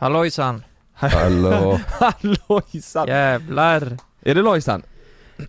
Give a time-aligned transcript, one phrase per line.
[0.00, 0.64] Hallojsan.
[0.94, 1.80] Hallå.
[1.88, 3.08] Hallojsan!
[3.08, 3.96] Jävlar.
[4.22, 4.82] Är det Lojsan?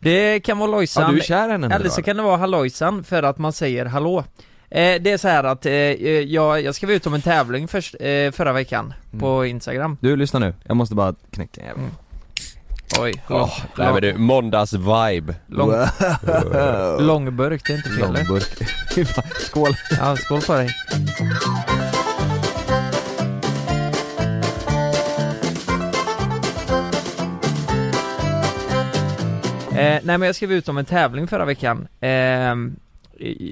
[0.01, 1.04] Det kan vara Lojsan.
[1.04, 3.85] Ja, du är kär henne Eller så kan det vara Hallojsan för att man säger
[3.85, 4.19] hallå.
[4.69, 7.95] Eh, det är så här att eh, jag, jag skrev ut om en tävling först,
[7.99, 9.97] eh, förra veckan på Instagram.
[10.01, 10.54] Du, lyssna nu.
[10.63, 11.83] Jag måste bara knäcka en jävel.
[11.83, 11.91] Mm.
[12.99, 15.36] Oj, Åh, nej men du, måndags-vibe.
[15.47, 15.71] Lång,
[16.99, 18.13] långburk, det är inte fel.
[18.13, 18.68] Långburk.
[19.39, 19.73] Skål.
[19.99, 20.70] Ja, skål på dig.
[29.84, 31.88] Nej men jag skrev ut om en tävling förra veckan.
[31.99, 32.09] Eh,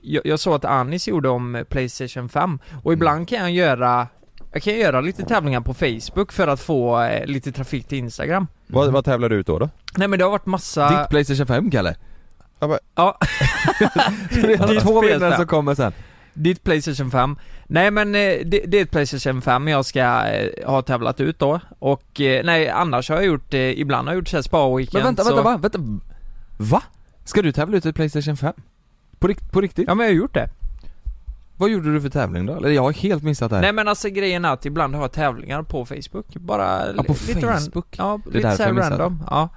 [0.04, 4.08] jag, jag såg att Anis gjorde om Playstation 5 och ibland kan jag göra
[4.52, 8.48] jag kan göra lite tävlingar på Facebook för att få eh, lite trafik till Instagram.
[8.68, 9.70] Vad, vad tävlar du ut då då?
[9.98, 10.90] Nej men det har varit massa...
[10.90, 11.96] Ditt Playstation 5 Kalle.
[12.96, 13.18] Ja.
[14.32, 15.08] Det är två PS5.
[15.08, 15.94] vinnare som kommer sen.
[16.34, 17.36] Ditt Playstation 5
[17.68, 21.40] Nej men eh, det, det är ett Playstation 5 jag ska eh, ha tävlat ut
[21.40, 24.94] då och eh, nej annars har jag gjort, eh, ibland har jag gjort såhär spa-weekends
[24.94, 25.46] Men vänta, vänta, och...
[25.46, 25.58] va?
[25.58, 25.80] Vänta.
[26.62, 26.84] Va?
[27.24, 28.54] Ska du tävla ut ett Playstation 5?
[29.20, 29.88] På, rikt, på riktigt?
[29.88, 30.50] Ja men jag har gjort det.
[31.58, 32.56] Vad gjorde du för tävling då?
[32.56, 33.62] Eller jag har helt missat det här.
[33.64, 37.14] Nej men alltså grejen är att ibland har jag tävlingar på Facebook, bara Ja, på
[37.14, 37.96] li- lite ran- Facebook?
[37.98, 39.50] Ja, Det lite såhär random, ja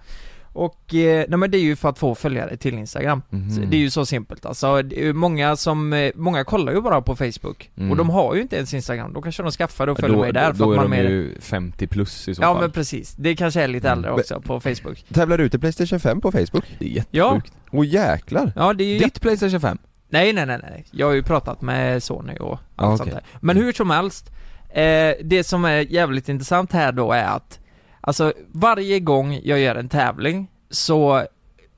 [0.52, 3.22] och, eh, nej men det är ju för att få följare till Instagram.
[3.30, 7.02] Så Det är ju så simpelt alltså, är många som, eh, många kollar ju bara
[7.02, 7.90] på Facebook Mm.
[7.90, 10.16] och de har ju inte ens Instagram, då kanske de skaffar det och Ja, följer
[10.16, 11.10] då, mig där då, för då att är man de mer...
[11.10, 12.62] ju 50 plus i så Ja fall.
[12.62, 13.98] men precis, det kanske är lite Mm.
[13.98, 16.64] äldre också på Facebook Tävlar du i Playstation 5 på Facebook?
[16.78, 17.10] Det är jättesjukt.
[17.10, 18.52] Ja, Åh jäklar!
[18.56, 19.78] ja det är ju Ditt Playstation 5?
[20.08, 23.12] Nej nej nej nej, jag har ju pratat med Sony och allt Ja, sånt okej.
[23.14, 23.22] där.
[23.40, 24.30] Men hur som helst,
[24.68, 27.58] eh, det som är jävligt intressant här då är att
[28.04, 31.26] Alltså varje gång jag gör en tävling så,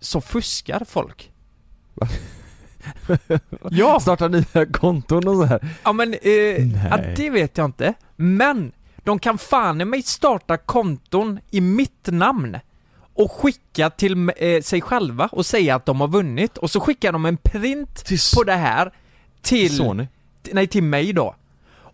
[0.00, 1.30] så fuskar folk.
[3.70, 4.00] ja!
[4.00, 5.60] Startar nya konton och så här.
[5.82, 6.30] Ja men, eh,
[6.90, 7.94] ja, det vet jag inte.
[8.16, 12.58] Men, de kan fan i mig starta konton i mitt namn
[13.14, 17.12] och skicka till eh, sig själva och säga att de har vunnit och så skickar
[17.12, 18.92] de en print Till på det här
[19.42, 20.06] till, Sony?
[20.52, 21.34] nej till mig då.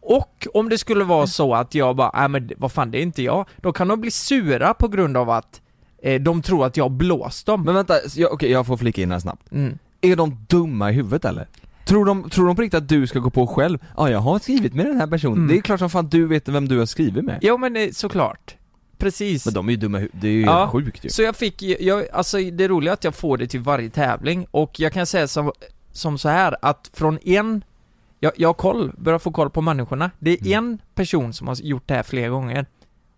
[0.02, 3.02] Och om det skulle vara så att jag bara, nej men vad fan det är
[3.02, 5.60] inte jag, då kan de bli sura på grund av att
[6.02, 7.62] eh, de tror att jag blåst dem.
[7.64, 9.52] Men vänta, jag, okej jag får flika in här snabbt.
[9.52, 9.78] Mm.
[10.00, 11.48] Är de dumma i huvudet eller?
[11.84, 13.78] Tror de, tror de på riktigt att du ska gå på själv?
[13.96, 15.36] Ja, jag har skrivit med den här personen.
[15.36, 15.48] Mm.
[15.48, 17.38] Det är klart som fan du vet vem du har skrivit med.
[17.42, 18.56] Jo men eh, såklart.
[18.98, 19.44] Precis.
[19.44, 20.68] Men de är ju dumma det är ju Ja.
[20.72, 21.08] sjukt ju.
[21.08, 24.46] Så jag fick, jag, alltså det roliga är att jag får det till varje tävling
[24.50, 25.52] och jag kan säga som,
[25.92, 27.64] som så här att från en
[28.20, 30.10] jag, jag har koll, börjar få koll på människorna.
[30.18, 30.52] Det är Mm.
[30.64, 32.66] en person som har gjort det här flera gånger.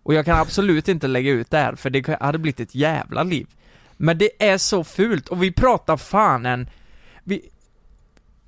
[0.03, 3.23] Och jag kan absolut inte lägga ut det här för det hade blivit ett jävla
[3.23, 3.47] liv.
[3.97, 6.69] Men det är så fult och vi pratar fan en,
[7.23, 7.41] vi,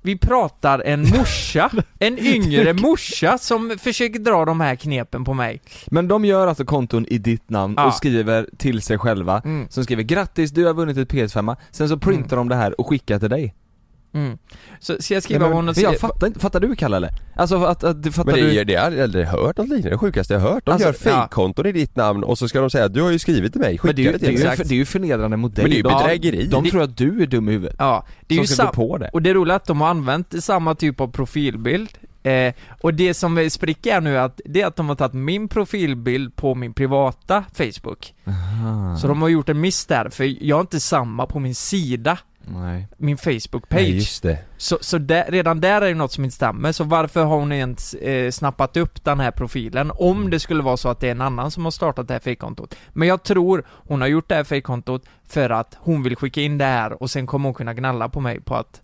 [0.02, 5.60] vi pratar en morsa, en yngre morsa som försöker dra de här knepen på mig.
[5.86, 7.86] Men de gör alltså konton i ditt namn Ja.
[7.86, 9.66] och skriver till sig själva, Mm.
[9.70, 12.86] som skriver 'Grattis, du har vunnit ett PS5' Sen så printar de det här och
[12.88, 13.54] skickar till dig.
[14.16, 14.38] Mm.
[14.80, 16.76] Så ska jag Nej, skriva men, vad hon men har jag fattar inte, fattar du
[16.76, 17.10] Kalle eller?
[17.36, 18.60] Alltså att, att, fattar Men det, du?
[18.60, 20.64] är- det har jag aldrig hört något liknande, det sjukaste jag har hört.
[20.66, 21.20] De Alltså, gör ja.
[21.20, 23.78] fejkkonton i ditt namn och så ska de säga du har ju skrivit till mig,
[23.78, 24.46] skicka det är, ju, det det, till mig.
[24.52, 24.68] Exakt.
[24.68, 25.62] det är ju förnedrande mot dig.
[25.64, 26.46] Men det är ju de, bedrägeri.
[26.46, 27.76] de Det- tror att du är dum i huvudet.
[27.78, 29.10] Ja, det är som ju ska sam- gå på det.
[29.12, 31.90] Och det är roligt att de har använt samma typ av profilbild
[32.22, 35.12] eh, Och det som är spricker nu är att, det är att de har tagit
[35.14, 38.96] min profilbild på min privata Facebook Aha.
[38.96, 42.18] Så de har gjort en miss där, för jag har inte samma på min sida
[42.48, 42.88] Nej.
[42.96, 44.44] Min Facebook-page Nej.
[44.56, 47.52] Så, så där, redan där är det något som inte stämmer, så varför har hon
[47.52, 49.92] ens eh, snappat upp den här profilen?
[49.94, 52.20] Om det skulle vara så att det är en annan som har startat det här
[52.20, 56.40] fejkkontot Men jag tror hon har gjort det här fejkkontot för att hon vill skicka
[56.40, 58.82] in det här och sen kommer hon kunna gnalla på mig på att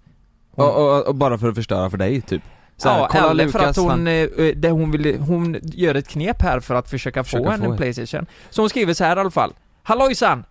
[0.50, 2.42] hon, Och, och, och bara för att förstöra för dig typ?
[2.76, 5.18] Så här, ja, kolla eller för Lukas, att hon, han- eh, eh, det hon, vill,
[5.20, 7.76] hon gör ett knep här för att försöka få Försöka henne få en.
[7.76, 9.52] Playstation Så hon skriver så här i alla fall
[9.82, 10.44] Hallojsan!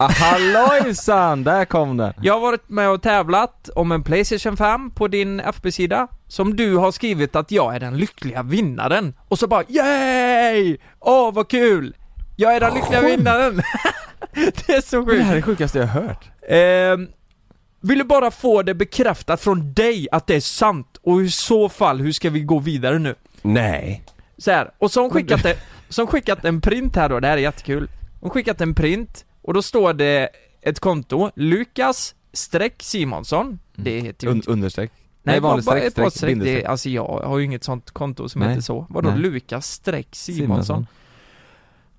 [0.00, 1.44] Ah, hallojsan!
[1.44, 2.12] Där kom den!
[2.22, 6.76] Jag har varit med och tävlat om en Playstation 5 på din FB-sida Som du
[6.76, 10.76] har skrivit att jag är den lyckliga vinnaren Och så bara yay!
[11.00, 11.96] Åh vad kul!
[12.36, 13.12] Jag är den lyckliga Sjukt.
[13.18, 13.56] vinnaren!
[14.34, 15.34] det är så Det här är sjukt!
[15.34, 16.30] det sjukaste jag har hört.
[16.48, 17.08] Ehm,
[17.80, 20.98] vill du bara få det bekräftat från dig att det är sant?
[21.02, 23.14] Och i så fall, hur ska vi gå vidare nu?
[23.42, 24.02] Nej.
[24.38, 25.56] Så här, och så har hon skickat, det,
[25.88, 27.88] så har hon skickat en print här då, det här är jättekul
[28.20, 30.28] Hon har skickat en print, och då står det
[30.60, 34.90] ett konto, Lukas streck Simonsson Det heter ju Un, inte understreck.
[35.22, 37.90] Nej, Nej, bara, vanlig bara streck, streck, streck, det, alltså jag har ju inget sånt
[37.90, 38.48] konto som Nej.
[38.48, 39.18] heter så Vadå Nej.
[39.18, 40.86] Lukas streck Simonsson?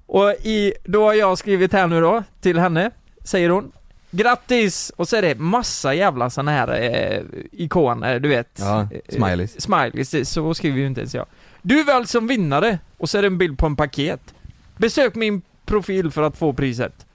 [0.06, 2.92] Och i, då har jag skrivit här nu då, till henne,
[3.24, 3.72] säger hon
[4.12, 4.92] Grattis!
[4.96, 9.62] Och så är det massa jävla såna här eh, ikoner, du vet Ja, Eh, smileys.
[9.62, 11.26] Smileys, så skriver ju inte ens jag
[11.62, 14.34] Du är väl som vinnare, och så är det en bild på en paket.
[14.78, 17.06] Besök min profil för att få priset.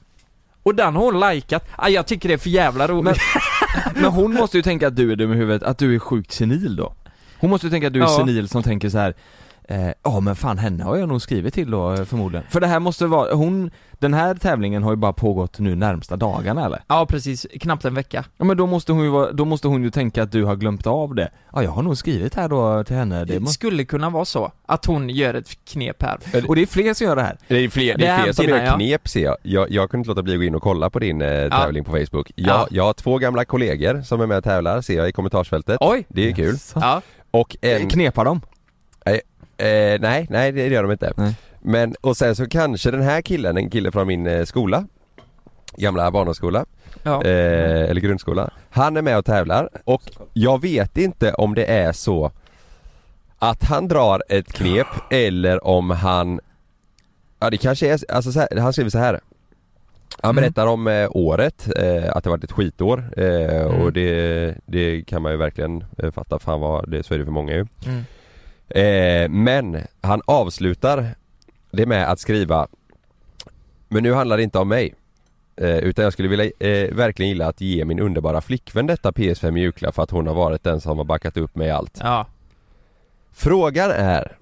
[0.64, 1.68] Och den har hon likat.
[1.76, 3.18] Ah, jag tycker det är för jävla roligt.
[3.94, 6.32] Men hon måste ju tänka att du är dum i huvudet, att du är sjukt
[6.32, 6.94] senil då
[7.38, 8.16] Hon måste ju tänka att du är Ja.
[8.18, 9.14] senil som tänker så här.
[9.68, 12.66] Eh, Ja men fan henne har jag nog skrivit till då eh, förmodligen För det
[12.66, 16.82] här måste vara, hon, den här tävlingen har ju bara pågått nu närmsta dagarna eller?
[16.88, 18.24] Ja precis, knappt en vecka.
[18.36, 20.56] Ja men då måste hon ju vara, då måste hon ju tänka att du har
[20.56, 23.46] glömt av det Ja jag har nog skrivit här då till henne, det Det må...
[23.46, 26.18] skulle kunna vara så, att hon gör ett knep här.
[26.48, 28.44] Och det är fler som gör det här Det är fler, det är fler som
[28.44, 28.74] gör ja.
[28.74, 29.36] knep ser jag.
[29.42, 29.70] jag.
[29.70, 31.90] Jag kunde inte låta bli att gå in och kolla på din eh, tävling på
[31.92, 32.30] Facebook.
[32.34, 32.66] Jag, Ja.
[32.70, 35.76] jag har två gamla kollegor som är med och tävlar, ser jag i kommentarsfältet.
[35.80, 36.06] Oj!
[36.08, 36.56] Det är kul.
[36.74, 37.02] Ja.
[37.30, 37.88] Och en...
[37.88, 38.40] Knepar dem?
[39.58, 41.12] Eh, nej, nej det gör de inte.
[41.16, 41.34] Nej.
[41.60, 44.86] Men, och sen så kanske den här killen, en kille från min eh, skola
[45.76, 46.64] Gamla barnaskola,
[47.02, 47.22] Ja.
[47.24, 50.02] eh, eller grundskola Han är med och tävlar och
[50.32, 52.30] jag vet inte om det är så
[53.38, 56.40] Att han drar ett knep eller om han
[57.40, 59.20] Ja det kanske är, alltså så här, han skriver så här
[60.22, 60.42] Han Mm.
[60.42, 63.80] berättar om eh, året, eh, att det varit ett skitår eh, Mm.
[63.82, 67.24] och det, det kan man ju verkligen eh, fatta, fan vad, det, så är det
[67.24, 68.04] för många ju Mm.
[68.68, 71.08] Eh, men han avslutar
[71.70, 72.66] det med att skriva
[73.88, 74.94] Men nu handlar det inte om mig
[75.56, 79.58] eh, Utan jag skulle vilja, eh, verkligen gilla att ge min underbara flickvän detta PS5
[79.58, 81.98] i julklapp för att hon har varit den som har backat upp mig i allt
[82.02, 82.26] Ja.
[83.32, 84.36] Frågan är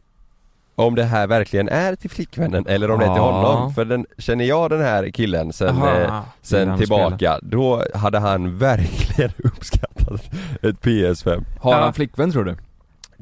[0.75, 3.31] om det här verkligen är till flickvännen eller om det är till Ja.
[3.53, 6.01] honom För den, känner jag den här killen sen, Jaha.
[6.03, 10.23] eh, sen han tillbaka Då hade han verkligen uppskattat
[10.63, 11.79] ett PS5 Har Ja.
[11.81, 12.57] han flickvän tror du?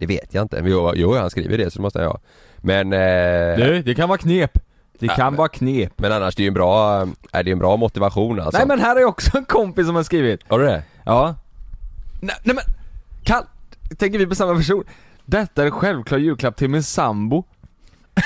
[0.00, 2.20] Det vet jag inte, men jo, jo han skriver det så det måste jag ha.
[2.56, 4.52] Men eh, Du, det kan vara knep.
[4.99, 5.93] Det Ja, kan men- vara knep.
[5.97, 8.58] Men annars det är ju en bra, är det en bra motivation alltså.
[8.58, 10.41] Nej men här är också en kompis som har skrivit.
[10.49, 10.82] Har du det?
[11.05, 11.35] Ja.
[12.20, 12.64] Nej, nej men,
[13.25, 13.43] kan,
[13.99, 14.85] tänker vi på samma person?
[15.25, 17.44] Detta är en självklar julklapp till min sambo.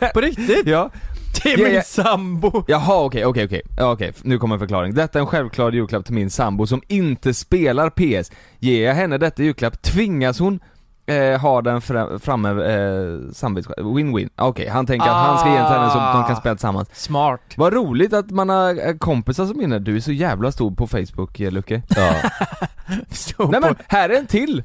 [0.14, 0.66] På riktigt?
[0.66, 0.90] Ja
[1.32, 1.82] Till Ja, min ja.
[1.82, 2.64] sambo!
[2.66, 4.94] Jaha okej, okej, okej, ja, okej, nu kommer en förklaring.
[4.94, 8.30] Detta är en självklar julklapp till min sambo som inte spelar PS.
[8.58, 10.60] Ger jag henne detta julklapp tvingas hon
[11.06, 13.68] eh, ha den fra, framme, eh, samvets...
[13.68, 14.28] Win-win.
[14.36, 16.54] Okej, han tänker att han ska ge den till henne så att de kan spela
[16.54, 16.88] tillsammans.
[16.92, 17.40] Smart.
[17.56, 19.80] Vad roligt att man har eh, kompisar som minner.
[19.80, 21.82] Du är så jävla stor på Facebook, eh, Lucke.
[21.96, 22.14] Ja.
[23.10, 24.62] Så Nej på- men, här är en till!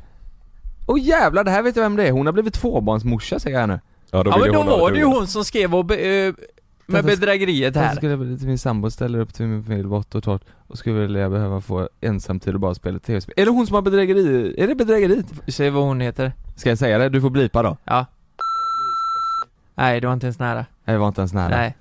[0.88, 2.12] Åh jävlar, det här vet jag vem det är.
[2.12, 3.80] Hon har blivit tvåbarnsmorsa säger jag nu.
[4.12, 6.34] Ja då, Ja men ju då var det ju hon som skrev och be, eh,
[6.86, 7.96] med bedrägeriet Här.
[7.96, 10.78] skulle jag vilja till min sambo ställer upp till min familj vått och torrt och
[10.78, 13.34] skulle vilja behöva få ensamtid och bara spela tv-spel.
[13.38, 14.56] Är det hon som har bedrägeri?
[14.58, 15.26] Är det bedrägeriet?
[15.48, 16.32] Säg vad hon heter.
[16.56, 17.10] Ska jag säga det?
[17.10, 17.78] Du får blipa då.
[17.84, 18.06] Ja.
[19.76, 20.66] Nej, det var inte ens nära.
[20.86, 21.50] Nej, det var inte ens nära.
[21.50, 21.76] Nej.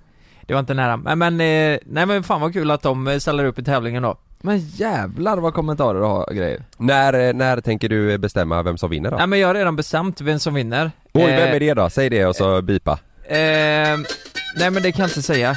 [0.46, 0.96] Det var inte nära.
[0.96, 4.02] Men, men, eh, nej men fan vad kul att de eh, ställer upp i tävlingen
[4.02, 4.16] då.
[4.40, 6.64] Men jävlar vad kommentarer du har och grejer.
[6.76, 9.16] När, eh, när tänker du bestämma vem som vinner då?
[9.16, 10.90] Nej men jag har redan bestämt vem som vinner.
[11.14, 11.90] Oj, Eh, vem är det då?
[11.90, 12.98] Säg det och så bipa
[13.28, 13.36] Eh,
[14.56, 15.56] nej men det kan jag inte säga.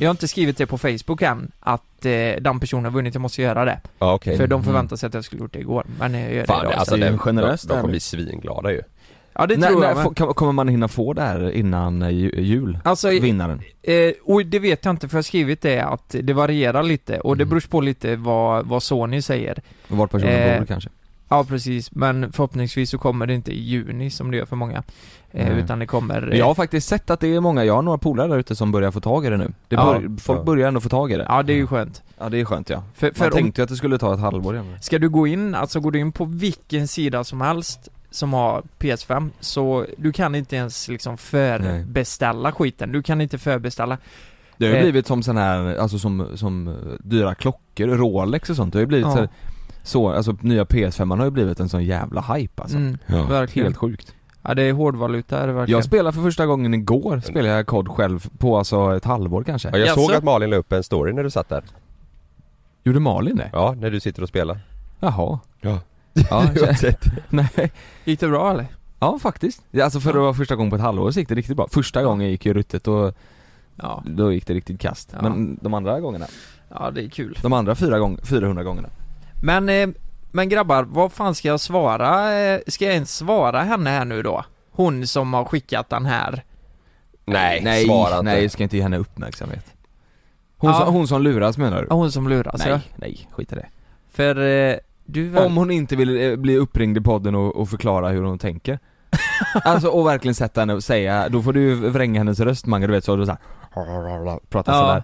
[0.00, 2.10] Jag har inte skrivit det på Facebook än, att eh,
[2.40, 3.80] den personen har vunnit, jag måste göra det.
[3.98, 4.64] Ja okej För de Mm.
[4.64, 6.78] förväntar sig att jag skulle gjort det igår, men jag gör Fan, det idag.
[6.78, 8.82] alltså det är ju det, generöst de, de kommer bli svinglada ju
[9.34, 10.16] ja det när, tror när jag med.
[10.16, 12.78] kan- kommer man hinna få det här innan eh, ju- jul?
[12.84, 13.60] Alltså, Vinnaren?
[13.82, 17.20] eh, och det vet jag inte för jag har skrivit det att det varierar lite
[17.20, 17.50] och det Mm.
[17.50, 19.62] beror på lite vad, vad Sony säger.
[19.88, 20.90] Och vart personen Eh, bor kanske?
[21.28, 24.82] Ja precis, men förhoppningsvis så kommer det inte i juni som det gör för många.
[25.34, 25.60] Eh, Nej.
[25.64, 26.20] utan det kommer...
[26.20, 28.56] Men Jag har faktiskt sett att det är många, jag har några polare där ute
[28.56, 29.52] som börjar få tag i det nu.
[29.68, 29.84] Det Ja.
[30.00, 30.44] bör, folk Ja.
[30.44, 31.26] börjar ändå få tag i det.
[31.28, 32.02] Ja det är ju skönt.
[32.18, 32.82] Ja det är skönt ja.
[32.94, 34.76] För, Man för om, tänkte ju att det skulle ta ett halvår igen.
[34.80, 38.62] Ska du gå in, alltså går du in på vilken sida som helst som har
[38.78, 42.92] PS5, så du kan inte ens liksom förbeställa skiten.
[42.92, 43.98] Du kan inte förbeställa.
[44.56, 44.82] Det har ju Eh.
[44.82, 48.72] blivit som sån här, alltså som, som dyra klockor, Rolex och sånt.
[48.72, 49.12] Det har ju blivit Ja.
[49.16, 49.28] så,
[49.82, 52.76] så, alltså nya PS5 har ju blivit en sån jävla hype alltså.
[52.76, 53.22] Mm, Ja.
[53.24, 53.66] verkligen.
[53.66, 54.14] Helt sjukt.
[54.42, 55.78] Ja det är hårdvaluta är det verkligen.
[55.78, 59.68] Jag spelade för första gången igår, spelade jag kod själv på alltså ett halvår kanske.
[59.68, 60.00] ja, Jag Jaså?
[60.00, 61.64] såg att Malin la upp en story när du satt där
[62.84, 63.50] Gjorde Malin det?
[63.52, 64.60] Ja, när du sitter och spelar
[65.00, 65.38] Jaha.
[65.60, 65.78] Ja
[66.30, 67.72] Ja, Du har sett nej.
[68.04, 68.66] Gick det bra eller?
[69.00, 69.62] Ja faktiskt.
[69.82, 71.68] Alltså för det var första gången på ett halvår så gick det riktigt bra.
[71.72, 73.14] Första gången gick ju ruttet och
[73.76, 75.10] Ja, då gick det riktigt kast.
[75.12, 75.22] Ja.
[75.22, 76.26] Men de andra gångerna,
[76.68, 77.38] ja det är kul.
[77.42, 78.88] de andra fyra gång, 400 gångerna.
[79.42, 79.88] Men, eh,
[80.32, 82.38] men grabbar, vad fan ska jag svara?
[82.40, 84.44] Eh, Ska jag ens svara henne här nu då?
[84.70, 86.44] Hon som har skickat den här.
[87.24, 89.64] Nej, nej, svara inte nej, ska inte ge henne uppmärksamhet.
[90.56, 90.80] Hon, Ja.
[90.84, 91.86] som, hon som luras menar du?
[91.90, 92.80] Ja, Hon som luras nej, ja.
[92.96, 93.66] nej, skit i det.
[94.12, 94.40] För
[94.70, 94.76] eh,
[95.12, 95.46] du väl...
[95.46, 98.78] Om hon inte vill eh, bli uppringd i podden och, och förklara hur hon tänker.
[99.64, 102.92] alltså och verkligen sätta henne och säga, då får du vränga hennes röst Mange, du
[102.92, 103.38] vet så, då såhär
[104.48, 104.78] Prata Ja.
[104.80, 105.02] sådär.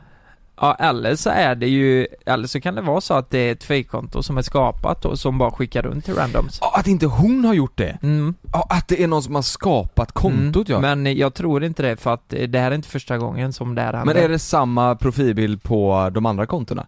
[0.61, 3.53] Ja, eller så är det ju, eller så kan det vara så att det är
[3.53, 6.59] ett fejkkonto som är skapat och som bara skickar runt till randoms.
[6.61, 7.99] Ja, Att inte hon har gjort det?
[8.03, 8.35] Mm.
[8.53, 10.81] Ja, att det är någon som har skapat kontot ja.
[10.81, 13.83] Men jag tror inte det för att det här är inte första gången som det
[13.83, 14.15] här händer.
[14.15, 16.87] Men är det samma profilbild på de andra kontona?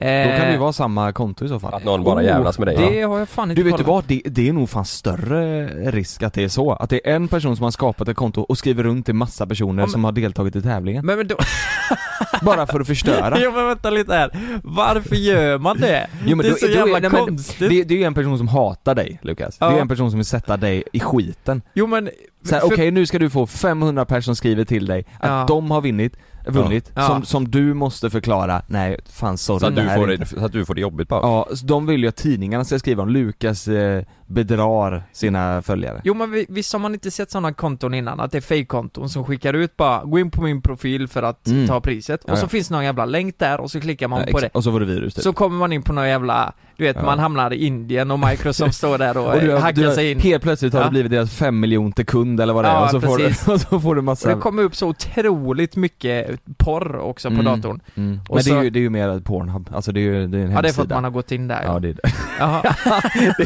[0.00, 1.74] Då kan det ju vara samma konto i så fall.
[1.74, 3.84] Att någon bara jävlas med dig Eh, Det har jag fan inte Du vet du
[3.84, 4.04] kollat.
[4.04, 4.18] vad?
[4.24, 6.72] Det, det är nog fan större risk att det är så.
[6.72, 9.46] Att det är en person som har skapat ett konto och skriver runt till massa
[9.46, 11.06] personer Ja, men- som har deltagit i tävlingen.
[11.06, 11.36] Men, men då,
[12.42, 13.36] Bara för att förstöra.
[13.40, 14.30] jo men vänta lite här.
[14.64, 16.06] Varför gör man det?
[16.24, 17.58] Jo, men det är då- så då jävla nej, men konstigt.
[17.70, 19.56] Det, det är ju en person som hatar dig Lukas.
[19.60, 19.70] Ja.
[19.70, 21.62] Det är en person som vill sätta dig i skiten.
[21.74, 22.10] Jo men...
[22.44, 25.30] Så här, för- okej nu ska du få 500 personer som skriver till dig att
[25.30, 25.44] Ja.
[25.48, 27.06] de har vunnit, vunnit, Ja.
[27.06, 30.26] Som, som du måste förklara, nej fan sorry Så att, det du här får det,
[30.26, 31.20] så att du får det jobbigt bara.
[31.20, 36.00] Ja, så de vill ju att tidningarna ska skriva om Lukas eh, bedrar sina följare.
[36.04, 38.20] Jo men vi- visst har man inte sett sådana konton innan?
[38.20, 41.46] Att det är fake-konton som skickar ut bara, gå in på min profil för att
[41.48, 41.66] Mm.
[41.68, 42.20] ta priset.
[42.26, 42.48] Ja, och så ja.
[42.48, 44.48] finns någon jävla länk där och så klickar man Ja, på det.
[44.52, 45.24] Och så får du virus typ.
[45.24, 47.02] Så kommer man in på någon jävla, du vet Ja.
[47.04, 50.20] man hamnar i Indien och Microsoft står där och, och du, hackar du, sig in.
[50.20, 50.84] helt plötsligt har Ja.
[50.86, 53.24] du blivit deras fem miljonte kund eller vad det är Ja, och, så får du,
[53.24, 53.48] precis.
[53.48, 57.34] och så får du Och massa det kommer upp så otroligt mycket porr också på
[57.34, 57.44] Mm.
[57.44, 57.80] datorn.
[57.94, 58.20] mm.
[58.28, 60.26] och Men det så- är ju, det är ju mer Pornhub, alltså det är ju
[60.26, 61.72] det är en Ja det är för hemsida att man har gått in där Ja
[61.72, 61.78] ja.
[61.78, 62.12] det är det.
[62.38, 62.62] Jaha.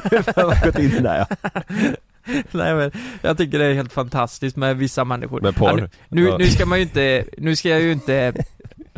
[0.09, 1.37] det är för att man har gått in där ja.
[2.51, 2.91] Nej men,
[3.23, 5.41] jag tycker det är helt fantastiskt med vissa människor.
[5.41, 5.81] Med porr.
[5.81, 8.35] Ja, nu, nu, nu ska man ju inte, nu ska jag ju inte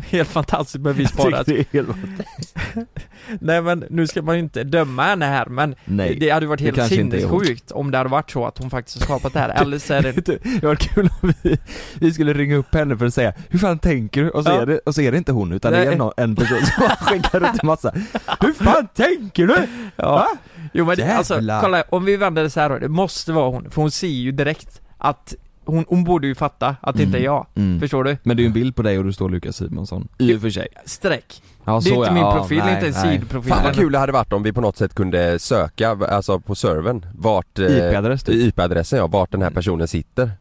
[0.09, 1.89] Helt fantastiskt det är helt...
[3.39, 6.17] Nej men nu ska man ju inte döma henne här men Nej.
[6.19, 9.05] det hade varit det helt sinnessjukt om det hade varit så att hon faktiskt har
[9.05, 10.25] skapat det här, eller så är det
[10.61, 11.57] Det var kul om vi,
[11.99, 14.29] vi skulle ringa upp henne för att säga Hur fan tänker du?
[14.29, 14.61] Och så, Ja.
[14.61, 15.87] är, det, och så är det inte hon utan det Nej.
[15.87, 17.91] är någon, en person som skickar ut en massa
[18.39, 19.67] Hur fan tänker du?
[19.95, 20.11] Ja.
[20.11, 20.27] Va?
[20.73, 23.49] Jo men det, alltså, kolla om vi vänder det så här då, det måste vara
[23.49, 25.35] hon, för hon ser ju direkt att
[25.71, 27.79] hon, hon borde ju fatta att det inte är jag, Mm.
[27.79, 28.17] förstår du?
[28.23, 30.41] Men det är ju en bild på dig och du står Lukas Simonsson I och
[30.41, 31.43] för sig Streck.
[31.65, 32.13] ja, det är inte ja.
[32.13, 33.17] min Ja, profil, det är inte en nej.
[33.19, 33.51] sidprofil.
[33.51, 36.55] Fan vad kul det hade varit om vi på något sätt kunde söka, alltså på
[36.55, 37.59] servern, vart...
[37.59, 38.35] eh, IP-adress typ.
[38.35, 40.31] IP-adressen ja, vart den här personen sitter.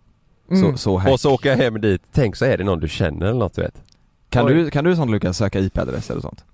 [0.50, 0.62] Mm.
[0.62, 1.12] Så, så.
[1.12, 3.62] Och så åka hem dit, tänk så är det någon du känner eller något du
[3.62, 3.74] vet.
[4.28, 4.54] Kan Oj.
[4.54, 6.44] du, kan du sånt Lukas söka IP-adresser och sånt?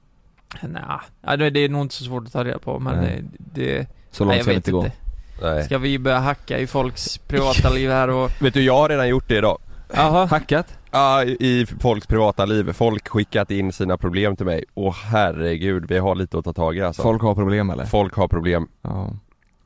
[0.63, 3.25] Nja, ja, det det är nog inte så svårt att ta reda på men Nej.
[3.39, 4.97] det, det Så nej, långt jag ska vi vet inte gå inte.
[5.43, 5.65] Nej.
[5.65, 8.31] Ska vi börja hacka i folks privata liv här och...
[8.43, 9.59] Vet du, jag har redan gjort det idag.
[9.95, 10.27] Jaha.
[10.27, 10.79] Hackat?
[10.91, 12.73] Ja, i i folks privata liv.
[12.73, 14.65] Folk skickat in sina problem till mig.
[14.75, 17.03] Åh herregud, vi har lite att ta tag i alltså.
[17.03, 17.85] Folk har problem eller?
[17.85, 18.69] Folk har problem.
[18.83, 19.11] Ja.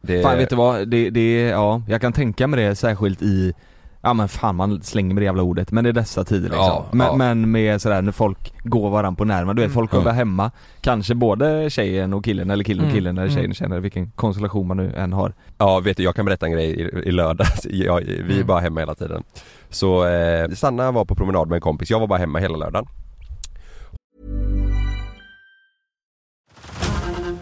[0.02, 0.22] Det...
[0.22, 3.54] Fan vet du vad, det, det, ja, jag kan tänka mig det särskilt i
[4.02, 6.58] Ja men fan man slänger med det jävla ordet, men i dessa tider liksom.
[6.66, 7.16] Ja, men, ja.
[7.16, 9.74] men med sådär när folk går varandra på närmare, du vet Mm.
[9.74, 9.98] folk Ja.
[9.98, 13.50] jobbar hemma Kanske både tjejen och killen, eller killen och Mm, killen eller tjejen mm.
[13.50, 16.46] och tjejen, eller vilken konstellation man nu än har Ja vet du, jag kan berätta
[16.46, 17.66] en grej i, i lördags.
[17.70, 18.46] Jag, vi är Mm.
[18.46, 19.22] bara hemma hela tiden.
[19.70, 22.86] Så eh, Sanna var på promenad med en kompis, jag var bara hemma hela lördagen.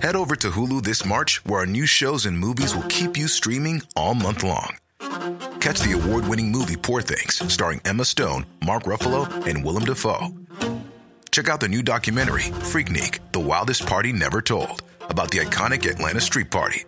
[0.00, 3.28] Head over to Hulu this March, where our new shows and movies will keep you
[3.28, 4.74] streaming all month long.
[5.60, 10.28] Catch the award winning movie Poor Things, starring Emma Stone, Mark Ruffalo, and Willem Dafoe.
[11.32, 16.20] Check out the new documentary, Freaknik The Wildest Party Never Told, about the iconic Atlanta
[16.20, 16.84] Street Party.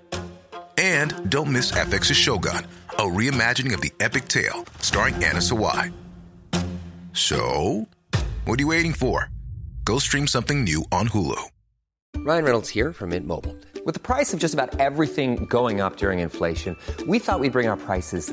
[0.78, 5.92] And don't miss FX's Shogun, a reimagining of the epic tale, starring Anna Sawai.
[7.12, 7.88] So,
[8.44, 9.30] what are you waiting for?
[9.84, 11.42] Go stream something new on Hulu.
[12.18, 13.56] Ryan Reynolds here from Mint Mobile.
[13.84, 16.76] With the price of just about everything going up during inflation,
[17.08, 18.32] we thought we'd bring our prices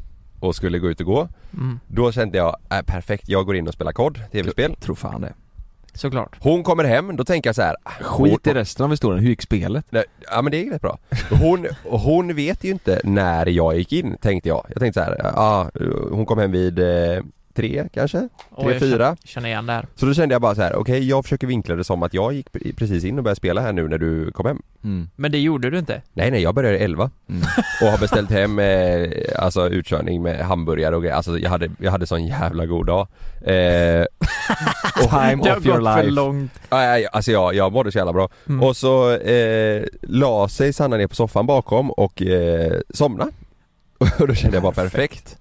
[0.41, 1.27] och skulle gå ut och gå.
[1.53, 1.79] Mm.
[1.87, 4.75] Då kände jag, äh, perfekt, jag går in och spelar kod, tv-spel.
[4.75, 5.33] Tror fan det
[5.93, 6.35] Såklart.
[6.39, 7.75] Hon kommer hem, då tänker jag så här.
[7.83, 9.85] ah, Skit i resten av historien, hur gick spelet?
[9.89, 10.97] Nej, Ja men det gick rätt bra.
[11.41, 14.65] Hon, hon vet ju inte när jag gick in tänkte jag.
[14.69, 15.71] Jag tänkte så här, ja
[16.11, 17.23] hon kom hem vid eh,
[17.55, 18.17] tre kanske?
[18.19, 19.17] Tre, Oj, jag fyra?
[19.23, 19.85] känner- igen det här.
[19.95, 22.33] Så då kände jag bara så här: okej jag försöker vinkla det som att jag
[22.33, 24.61] gick pre- precis in och började spela här nu när du kom hem.
[24.83, 25.09] Mm.
[25.15, 26.01] Men det gjorde du inte?
[26.13, 27.41] Nej nej, jag började 11 Mm.
[27.81, 31.15] och har beställt hem eh, alltså utkörning med hamburgare och grejer.
[31.15, 33.07] Alltså jag hade, jag hade sån jävla god dag.
[33.41, 34.05] Eh,
[35.09, 36.51] Time Det har of your gått för life långt.
[37.11, 38.29] Alltså jag, jag mådde så jävla bra.
[38.49, 38.63] Mm.
[38.63, 43.27] Och så eh, la sig Sanna ner på soffan bakom och eh, somna.
[44.19, 45.37] Och då kände jag bara perfekt.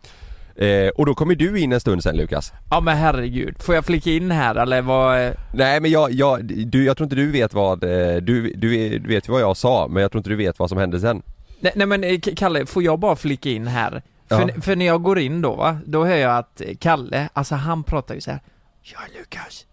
[0.60, 2.52] Eh, och då kommer du in en stund sen Lukas.
[2.70, 5.32] Ja men herregud, får jag flika in här eller vad?
[5.52, 9.28] Nej men jag, jag, du, jag tror inte du vet vad, eh, du, du, vet
[9.28, 11.22] ju vad jag sa men jag tror inte du vet vad som hände sen.
[11.60, 14.02] Nej, nej men eh, Kalle, får jag bara flika in här?
[14.28, 14.62] För, Ja.
[14.62, 17.82] för när jag går in då va, då hör jag att eh, Kalle, alltså han
[17.84, 18.40] pratar ju så här.
[18.82, 19.66] Ja Lukas,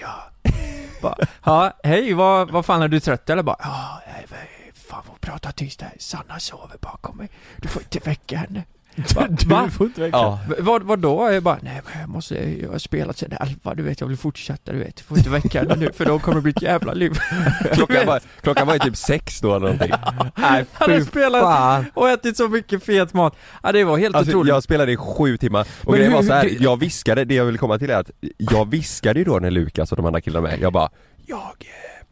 [0.00, 0.14] ja.
[1.02, 3.56] bara, ja, hej vad, vad fan är du trött eller bara?
[3.58, 4.00] Ja,
[4.30, 4.38] vad-
[4.90, 7.28] fan får prata tyst här, Sanna sover bakom mig.
[7.56, 8.62] Du får inte väcka henne.
[9.14, 9.26] Va?
[9.46, 9.70] Va?
[9.70, 10.40] får inte väcka Ja.
[10.58, 11.32] Vad, vad då?
[11.32, 14.16] Jag bara, nej men jag måste, jag har spelat sen elva, du vet jag vill
[14.16, 14.96] fortsätta du vet.
[14.96, 17.18] Du får inte väcka henne nu för då kommer det bli ett jävla liv.
[17.72, 19.90] Klockan var, klockan var ju typ sex då eller någonting.
[20.36, 21.84] Nej Han har spelat fan.
[21.94, 23.36] och ätit så mycket fet mat.
[23.62, 24.48] Ja det var helt Alltså otroligt.
[24.48, 27.24] jag spelade i sju timmar och Men grejen var hur- så här, du- jag viskade,
[27.24, 30.06] det jag vill komma till är att Jag viskade ju då när Lukas och de
[30.06, 30.88] andra killarna med, jag bara
[31.26, 32.06] Jag, eh,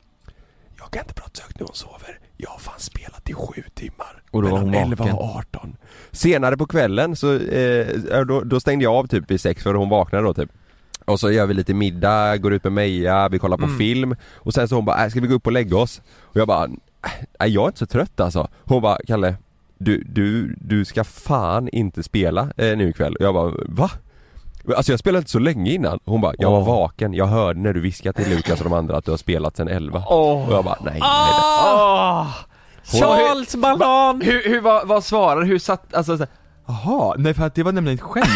[0.79, 3.63] jag kan inte prata så högt när hon sover Jag har fan spelat i sju
[3.75, 5.15] timmar Och då var hon 11 vaken.
[5.15, 5.77] och 18
[6.11, 9.89] Senare på kvällen så, eh, då, då stängde jag av typ vid sex för hon
[9.89, 10.51] vaknade då typ
[11.05, 13.79] och så gör vi lite middag, går ut med Meja, vi kollar på Mm.
[13.79, 16.03] film och sen så hon bara äh, ska vi gå upp och lägga oss?
[16.21, 16.67] Och jag bara
[17.41, 19.35] nej jag är inte så trött alltså Hon bara Kalle
[19.79, 23.91] du, du, du ska fan inte spela eh, nu ikväll och jag bara va?
[24.77, 26.67] Alltså jag spelade inte så länge innan Hon bara jag var Åh.
[26.67, 29.57] vaken, jag hörde när du viskade till Lukas och de andra att du har spelat
[29.57, 30.49] sen 11 Åh.
[30.49, 31.01] Och jag bara nej, nej, nej.
[31.03, 32.27] Ah!
[32.85, 34.21] Charles Banan!
[34.21, 36.33] Hur, hur, vad, vad svarar hur satt, alltså så här,
[36.67, 38.27] Jaha, nej för att det var nämligen ett skämt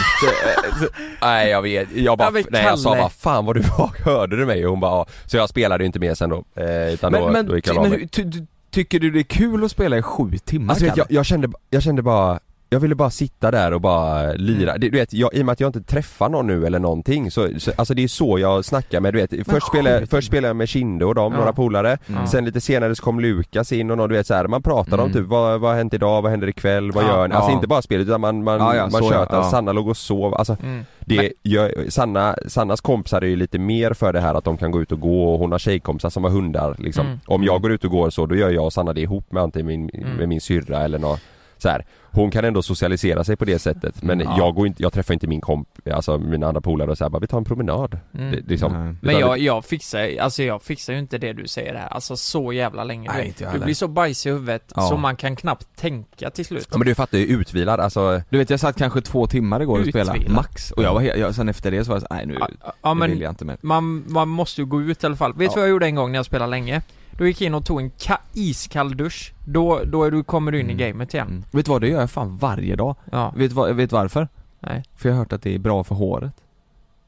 [1.23, 3.91] nej jag vet, jag bara, Ja, men nej jag sa bara fan vad du var,
[4.05, 4.65] hörde du mig?
[4.65, 5.07] Och hon bara ja.
[5.25, 7.67] Så jag spelade ju inte mer sen då, eh, utan då, Men, men, då gick
[7.67, 10.87] jag men ty, ty, tycker du det är kul att spela i sju timmar Alltså
[10.87, 14.81] jag, jag kände, jag kände bara jag ville bara sitta där och bara lira, Mm.
[14.81, 17.49] du vet, jag, i och med att jag inte träffar någon nu eller någonting så,
[17.59, 20.47] så alltså det är så jag snackar med du vet, först spelade, jag- först spelade
[20.49, 21.39] jag med Kinde och dem, Ja.
[21.39, 22.27] några polare, Mm.
[22.27, 24.99] sen lite senare så kom Lukas in och någon, du vet så här, man pratar
[24.99, 25.13] om Mm.
[25.13, 27.09] typ vad, vad har hänt idag, vad händer ikväll, vad Ja.
[27.09, 27.35] gör ni?
[27.35, 27.55] Alltså Ja.
[27.55, 29.43] inte bara spelet utan man, man, Ja, man tjötar.
[29.43, 30.85] Sanna låg och sov, alltså Mm.
[31.01, 34.71] det, jag, Sanna, Sannas kompisar är ju lite mer för det här att de kan
[34.71, 37.07] gå ut och gå och hon har tjejkompisar som har hundar liksom.
[37.07, 37.19] Mm.
[37.27, 39.43] Om jag går ut och går så, då gör jag och Sanna det ihop med
[39.43, 40.17] antingen min, Mm.
[40.17, 41.21] med min syrra eller något
[41.59, 41.85] så här.
[42.11, 44.35] Hon kan ändå socialisera sig på det sättet men Ja.
[44.39, 47.11] jag går inte, jag träffar inte min komp, alltså mina andra polare och så här,
[47.11, 47.99] bara vi tar en promenad.
[48.15, 48.31] Mm.
[48.31, 48.73] Det, liksom.
[48.85, 48.95] Nej.
[49.01, 52.53] Men jag, jag fixar, alltså jag fixar ju inte det du säger här, alltså så
[52.53, 53.09] jävla länge.
[53.13, 53.65] Nej, Du- inte jag du heller.
[53.65, 54.83] blir så bajs i huvudet Ja.
[54.83, 56.69] så man kan knappt tänka till slut.
[56.71, 59.81] Ja men du fattar ju, utvilad alltså Du vet jag satt kanske två timmar igår
[59.81, 62.09] och spelade, max, och jag var helt, jag, sen efter det så var jag så,
[62.15, 62.49] nej nu, Ja,
[62.83, 65.17] ja nu vill men jag inte mer man, man måste ju gå ut i alla
[65.17, 65.33] fall.
[65.33, 65.51] Vet du Ja.
[65.55, 66.83] vad jag gjorde en gång när jag spelade länge?
[67.19, 69.33] Då gick jag in och tog en ka- iskall dusch.
[69.45, 70.81] Då, då är du, kommer du in Mm.
[70.81, 71.27] i gamet igen.
[71.29, 71.45] mm.
[71.51, 74.29] Vet du vad, det gör jag fan varje dag Ja, Vet du vet du varför?
[74.61, 74.83] nej.
[74.95, 76.33] För jag har hört att det är bra för håret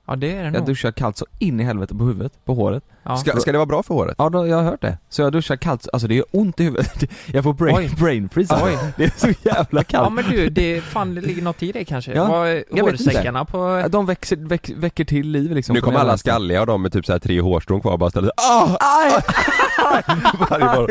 [0.06, 0.66] Ja det är det Jag nog.
[0.66, 3.16] duschar kallt så in i helvete på huvudet, på håret Ja.
[3.16, 4.14] ska, ska det vara bra för håret?
[4.18, 4.98] Ja, då, jag har hört det.
[5.08, 7.90] Så jag duschar kallt, alltså det gör ont i huvudet Jag får brain, Oj.
[7.98, 8.78] brain freeze Oj.
[8.96, 11.84] Det är så jävla Ja kallt men du, det, fan det ligger något i det
[11.84, 12.12] kanske.
[12.12, 12.82] Ja, inte.
[12.82, 13.84] hårsäckarna på...
[13.90, 17.06] De växer, väck, väcker till liv liksom nu kommer alla skalliga och de med typ
[17.06, 18.76] så här tre hårstrån kvar och bara ställer ah!
[18.80, 19.22] Aj!
[20.50, 20.86] Varje morgon.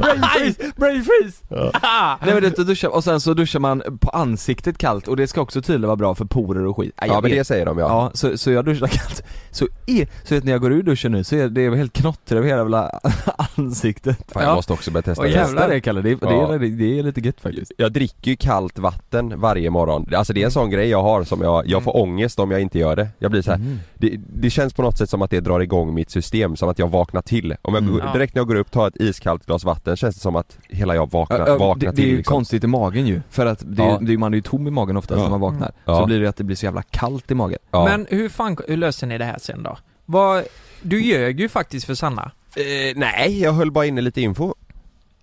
[0.00, 0.72] brain freeze!
[0.76, 1.44] Brain freeze!
[1.82, 2.16] Ah!
[2.26, 5.40] Nej men då duschar, och sen så duschar man på ansiktet kallt och det ska
[5.40, 7.32] också tydligen vara bra för porer och skit Ja men vet.
[7.32, 7.86] det säger de ja.
[7.88, 11.12] Ja, så, så jag duschar kallt, så, är, så vet, när jag går ur duschen
[11.12, 13.00] nu så är det helt knottrig över hela jävla
[13.56, 14.54] ansiktet Fan, jag Ja.
[14.54, 15.30] måste också börja testa det.
[15.30, 15.68] jävlar.
[15.68, 16.54] Det Kalle, det, det, Ja.
[16.54, 20.06] är, det, det är lite gött faktiskt Jag dricker ju kallt vatten varje morgon.
[20.14, 22.60] Alltså det är en sån grej jag har som jag, jag får ångest om jag
[22.60, 23.08] inte gör det.
[23.18, 23.78] Jag blir så här, Mm.
[23.94, 26.78] det, det känns på något sätt som att det drar igång mitt system, som att
[26.78, 27.54] jag vaknar till.
[27.62, 28.12] Om jag Mm.
[28.12, 30.94] direkt när jag går upp tar ett iskallt glas vatten känns det som att hela
[30.94, 32.34] jag vaknar, Ja, ja, vaknar det, till det är ju liksom.
[32.34, 33.98] konstigt i magen ju, för att det, Ja.
[34.02, 35.22] det, man är ju tom i magen oftast Ja.
[35.22, 36.00] när man vaknar Ja.
[36.00, 37.84] Så blir det att det blir så jävla kallt i magen ja.
[37.84, 39.76] Men hur fan, hur löser ni det här sen då?
[40.06, 40.42] Vad,
[40.82, 42.30] du ljög ju faktiskt för Sanna.
[42.56, 42.62] eh,
[42.96, 44.54] nej, jag höll bara inne lite info.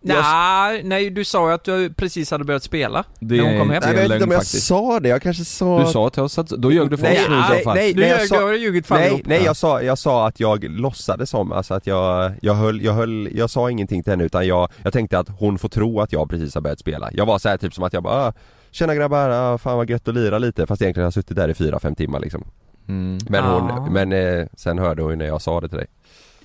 [0.02, 3.04] Jag- Nej, nej du sa ju att du precis hade börjat spela.
[3.19, 3.82] Det När hon kom hem.
[3.86, 4.67] Nej, jag vet inte om jag faktiskt.
[4.67, 5.80] sa det, jag kanske sa...
[5.86, 7.63] Du sa till oss att, då ljög du för Nej, oss nu i nej, så
[7.63, 7.93] fall nej.
[7.93, 10.39] Du, jag ljög, sa- du har ljugit för Nej, nej jag sa, jag sa att
[10.39, 14.24] jag låtsades som, alltså att jag, jag höll, jag höll, jag sa ingenting till henne
[14.24, 17.10] utan jag, jag tänkte att hon får tro att jag precis har börjat spela.
[17.13, 18.34] Jag var så här typ som att jag bara ah,
[18.72, 21.50] Tjena grabbar, ah, fan vad gött att lira lite fast egentligen har jag suttit där
[21.50, 22.43] i fyra fem timmar liksom.
[22.89, 23.17] Mm.
[23.30, 23.60] Men Ja.
[23.60, 25.88] hon, men eh, sen hörde hon ju när jag sa det till dig.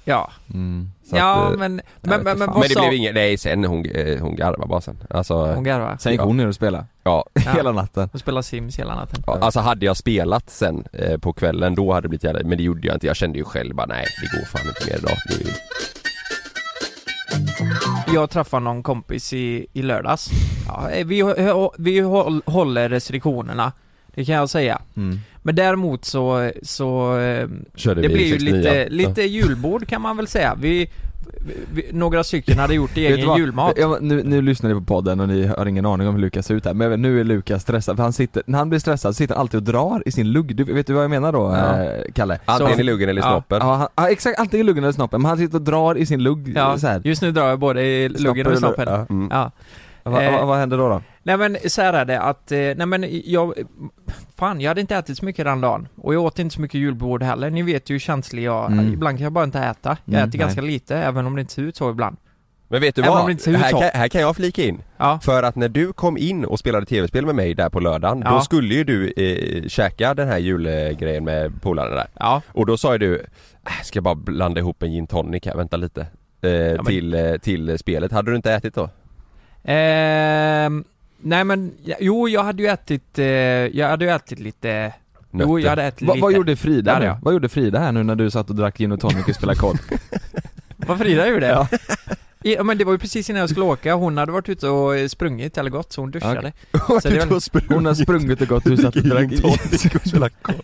[0.07, 0.91] Ja, Mm.
[1.13, 4.21] Ja att, eh, men, men, men, men Men det blev inget, nej sen hon, eh,
[4.21, 4.97] hon garvade bara sen.
[5.11, 5.97] Alltså, Hon garvar.
[6.01, 6.25] Sen gick Ja.
[6.25, 7.53] hon ner och spelade, ja, Ja.
[7.53, 9.23] hela natten Hon spelar Sims hela natten.
[9.27, 12.59] ja, alltså hade jag spelat sen eh, på kvällen då hade det blivit jävla, men
[12.59, 13.07] det gjorde jag inte.
[13.07, 15.17] Jag kände ju själv bara nej det går fan inte mer idag.
[15.29, 15.53] Det är ju...
[18.15, 20.29] Jag träffade någon kompis i, i lördags.
[20.69, 21.23] Ja, eh, vi,
[21.79, 23.73] vi håll- håller restriktionerna.
[24.15, 24.81] Det kan jag säga.
[24.97, 25.19] mm.
[25.47, 28.53] Men däremot så, så eh, Körde det blir ju 69.
[28.57, 28.87] lite, Ja.
[28.91, 30.55] lite julbord kan man väl säga.
[30.61, 30.91] Vi,
[31.75, 33.39] vi- några stycken hade gjort egen vad?
[33.39, 33.73] julmat.
[33.77, 36.47] Jag, nu, nu lyssnar ni på podden och ni har ingen aning om hur Lukas
[36.47, 39.15] ser ut här, men nu är Lukas stressad för han sitter, när han blir stressad
[39.15, 41.33] så sitter han alltid och drar i sin lugg, du, vet du vad jag menar
[41.33, 41.83] då Ja.
[41.85, 42.39] eh, Kalle?
[42.45, 43.31] Antingen i luggen eller i Ja.
[43.31, 43.59] snoppen.
[43.69, 46.07] Ja, han, ja exakt, antingen i luggen eller snoppen, men han sitter och drar i
[46.07, 47.01] sin lugg Ja, så här.
[47.05, 48.85] just nu drar jag både i luggen och i snoppen.
[48.89, 49.07] Ja.
[49.11, 49.29] Mm.
[49.31, 49.51] Ja.
[50.07, 50.47] Vad, Eh.
[50.47, 51.03] vad, händer då då?
[51.23, 53.55] Nej men så här är det att, eh, nej men jag,
[54.37, 55.89] fan jag hade inte ätit så mycket den dagen.
[55.97, 57.51] Och jag åt inte så mycket julbord heller.
[57.51, 58.93] Ni vet ju hur känslig jag, Mm.
[58.93, 59.97] ibland kan jag bara inte äta.
[60.05, 60.47] Jag Mm, äter nej.
[60.47, 62.17] ganska lite, även om det inte ser ut så ibland.
[62.69, 63.29] Men vet du Även om vad?
[63.29, 63.79] det inte ser ut Här så.
[63.79, 64.83] kan, här kan jag flika in.
[64.97, 65.21] Ja.
[65.23, 68.31] För att när du kom in och spelade tv-spel med mig där på lördagen, Ja.
[68.31, 72.07] då skulle ju du eh, käka den här julgrejen med polarna där.
[72.15, 72.43] Ja.
[72.53, 73.15] Och då sa ju du,
[73.67, 76.01] äh, ska jag bara blanda ihop en gin tonic här, vänta lite.
[76.01, 78.13] Eh, men- till, eh, till spelet.
[78.13, 78.91] Hade du inte ätit då?
[79.65, 80.85] Ehm,
[81.19, 84.93] nej men, jo jag hade ju ätit, eh, jag hade ju ätit lite,
[85.31, 85.59] jo Nötter.
[85.59, 86.23] jag hade ätit Va, lite.
[86.23, 87.05] vad gjorde Frida nu?
[87.05, 87.19] ja.
[87.23, 89.59] Vad gjorde Frida här nu när du satt och drack gin och tonic och spelade
[89.59, 89.79] kod?
[90.77, 91.47] Vad Frida gjorde?
[91.47, 91.69] Ja.
[92.43, 94.97] Ja men det var ju precis innan jag skulle åka, hon hade varit ute och
[94.97, 96.53] eh, sprungit eller gått så hon duschade.
[96.87, 99.45] Hon Så det är väl- Hon har sprungit och gått och satt och drack gin
[99.45, 99.59] och
[100.09, 100.55] spelade kod.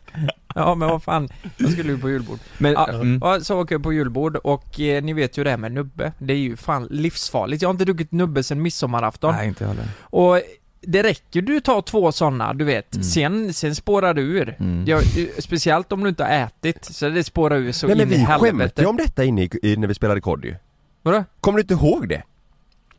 [0.54, 2.38] Ja men vad fan, jag skulle ju på julbord.
[2.58, 3.40] Men, Ja, mm.
[3.40, 6.12] så åker jag på julbord och eh, ni vet ju det här med nubbe.
[6.18, 7.62] Det är ju fan livsfarligt.
[7.62, 9.34] Jag har inte druckit nubbe sedan midsommarafton.
[9.34, 9.88] Nej inte jag heller.
[10.00, 10.40] Och
[10.82, 12.94] det räcker du tar två sådana, du vet.
[12.94, 13.04] Mm.
[13.04, 14.56] Sen, sen spårar du ur.
[14.58, 14.84] Mm.
[14.86, 15.02] Jag,
[15.38, 18.16] speciellt om du inte har ätit, så det spårar ur så Nej men in i
[18.16, 18.82] vi skämtade helvete.
[18.82, 20.54] ju om detta inne i, i, när vi spelade kod ju.
[21.02, 21.24] Vadå?
[21.40, 22.22] Kommer du inte ihåg det?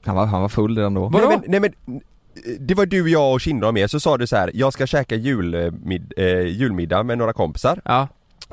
[0.05, 1.09] Han var, han var full redan då.
[1.09, 1.27] Vadå?
[1.27, 2.01] Nej men, nej men
[2.59, 5.15] det var du, jag och Kindra med, så sa du så här: jag ska käka
[5.15, 8.07] julmid, eh, julmiddag med några kompisar Ja.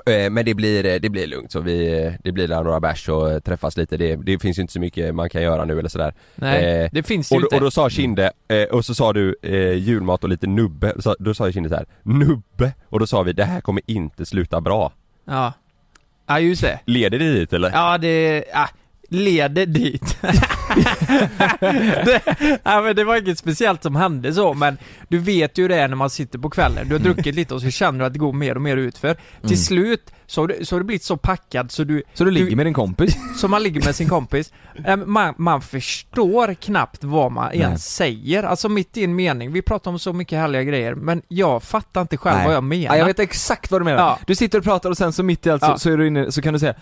[0.06, 2.80] eh, Men det blir, eh, det blir lugnt så vi, eh, det blir där några
[2.80, 5.64] bärs och eh, träffas lite, det, det finns ju inte så mycket man kan göra
[5.64, 7.56] nu eller sådär Nej, Eh, det finns ju och, då- inte.
[7.56, 11.16] och då sa Kinde, eh, och så sa du eh, julmat och lite nubbe, så,
[11.18, 12.72] då sa Kinde så här: nubbe!
[12.88, 14.92] Och då sa vi, det här kommer inte sluta bra
[15.24, 15.52] Ja.
[16.26, 16.80] Ja just det.
[16.84, 17.70] Leder det dit eller?
[17.70, 18.68] Ja det, ja,
[19.08, 20.16] leder dit.
[22.04, 22.20] det,
[22.62, 24.78] ja, men det var inget speciellt som hände så men
[25.08, 27.60] du vet ju det är när man sitter på kvällen, du har druckit lite och
[27.60, 29.16] så känner du att det går mer och mer utför.
[29.46, 32.30] Till slut så har, du, så har du blivit så packad så du, Så du
[32.30, 33.16] ligger med din kompis?
[33.36, 34.52] så man ligger med sin kompis.
[35.06, 37.78] Man, man förstår knappt vad man ens Nej.
[37.78, 39.52] säger, alltså mitt i en mening.
[39.52, 42.46] Vi pratar om så mycket härliga grejer men jag fattar inte själv Nej.
[42.46, 42.94] vad jag menar.
[42.94, 43.98] Ja, jag vet exakt vad du menar.
[43.98, 44.18] Ja.
[44.26, 45.78] Du sitter och pratar och sen så mitt i allt så, Ja.
[45.78, 46.74] så är du inne, så kan du säga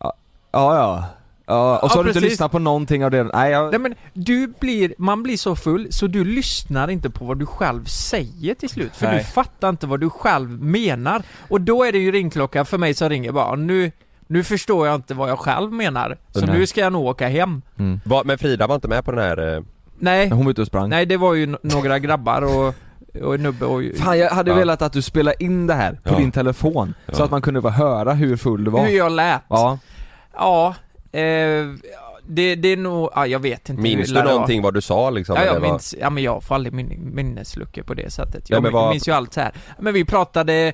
[0.00, 0.14] Ja,
[0.52, 1.04] ja,
[1.46, 1.78] ja.
[1.78, 2.30] och så Ja, har du inte precis.
[2.30, 3.22] lyssnat på någonting av det.
[3.22, 7.24] Nej, jag, Nej men du blir, man blir så full så du lyssnar inte på
[7.24, 9.18] vad du själv säger till slut för Nej.
[9.18, 12.94] du fattar inte vad du själv menar Och då är det ju ringklocka för mig
[12.94, 13.92] som ringer bara nu,
[14.26, 16.58] nu förstår jag inte vad jag själv menar Så Nej.
[16.58, 18.00] nu ska jag nog åka hem mm.
[18.04, 19.62] Va, men Frida var inte med på den här eh,
[19.98, 20.88] Nej, Hon var ute och sprang.
[20.88, 22.74] nej det var ju några grabbar och,
[23.22, 24.56] och nubbe och Fan jag hade Ja.
[24.56, 26.18] velat att du spelade in det här på Ja.
[26.18, 28.86] din telefon, så att man kunde få höra hur full du var.
[28.86, 29.78] hur jag lät Ja.
[30.36, 30.74] Ja,
[31.14, 31.74] eh,
[32.26, 35.36] det, det är nog, ja jag vet inte Minns du någonting vad du sa liksom?
[35.36, 38.50] Ja, jag minns, ja men jag får aldrig min, minnesluckor på det sättet.
[38.50, 39.52] Ja, Jag men vad- minns ju allt så här.
[39.78, 40.72] Men vi pratade,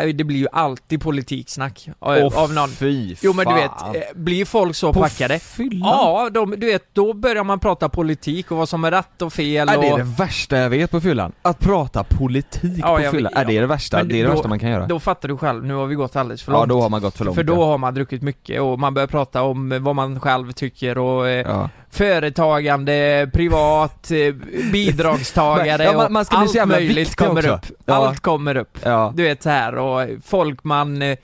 [0.00, 2.68] ja, det blir ju alltid politiksnack av, av någon.
[2.68, 3.92] fy Jo men du fan.
[3.92, 5.38] vet, eh, blir folk så På packade?
[5.38, 5.88] fyllan?
[5.88, 9.32] Ja, de, du vet, då börjar man prata politik och vad som är rätt och
[9.32, 9.80] fel och...
[9.82, 11.32] det är det värsta jag vet på fyllan.
[11.42, 13.32] Att prata politik Ja, på fyllan.
[13.36, 14.86] Nej, det är det värsta, Men det är det då- värsta man kan göra.
[14.86, 16.68] Då fattar du själv, nu har vi gått alldeles för ja, långt.
[16.68, 17.34] då har man gått för långt.
[17.36, 17.64] för då ja.
[17.66, 21.46] har man druckit mycket och man börjar prata om vad man själv tycker och eh,
[21.48, 21.68] Ja.
[21.92, 24.34] Företagande, privat, eh,
[24.72, 27.66] bidragstagare Ja, man- och man så allt möjligt kommer upp.
[27.84, 27.94] Ja.
[27.94, 28.78] Allt kommer upp.
[28.82, 29.12] Ja.
[29.16, 31.02] Du vet så här och folk man...
[31.02, 31.16] eh,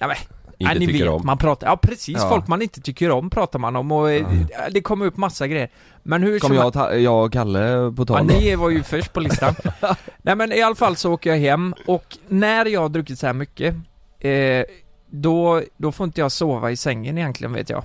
[0.00, 0.16] Ja, men,
[0.58, 1.26] Inte ja, ni vet, om.
[1.26, 2.28] man pratar, ja precis, Ja.
[2.28, 4.26] folk man inte tycker om pratar man om och eh,
[4.70, 5.68] det kommer upp massa grejer.
[6.02, 8.34] Men hur Kom jag, och jag och Kalle på Ja, tal då?
[8.34, 9.54] ni var ju först på listan.
[10.22, 13.26] Nej men i alla fall så åker jag hem och när jag har druckit så
[13.26, 13.74] här mycket,
[14.20, 14.64] eh,
[15.10, 17.84] då, då får inte jag sova i sängen egentligen vet jag.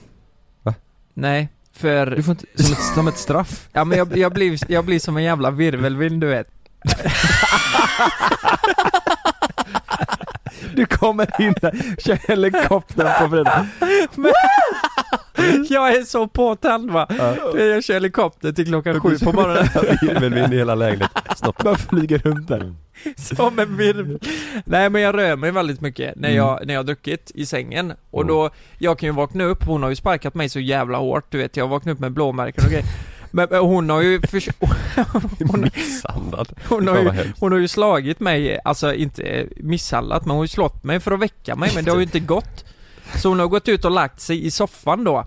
[0.64, 0.74] Va?
[1.14, 3.68] Nej, för, Du får inte, som ett, som ett straff?
[3.74, 6.48] ja men jag, jag, blir, jag blir som en jävla virvelvind du vet.
[10.76, 13.68] Du kommer in där, kör helikoptern på fredag.
[15.70, 17.08] Jag är så påtänd va.
[17.58, 19.68] Jag kör helikopter till klockan sju på morgonen.
[20.02, 21.22] Virvelvind i hela lägenheten.
[21.36, 21.64] Snopp.
[21.64, 22.74] Man flyger runt där.
[23.18, 24.20] Som en virvel.
[24.66, 26.38] Nej men jag rör mig väldigt mycket när Mm.
[26.38, 27.94] jag, när jag har druckit i sängen.
[28.12, 28.34] Och Mm.
[28.36, 31.38] då, jag kan ju vakna upp, hon har ju sparkat mig så jävla hårt, du
[31.38, 32.86] vet jag har vaknat upp med blåmärken och grejer.
[33.36, 34.50] Men men hon har ju förs-
[35.48, 36.48] hon, Misshandlad.
[36.70, 40.48] hon, har ju, hon har ju slagit mig, alltså inte misshandlat men hon har ju
[40.48, 42.66] slått mig för att väcka mig men det har ju inte gått.
[43.16, 45.18] Så hon har gått ut och lagt sig i soffan då,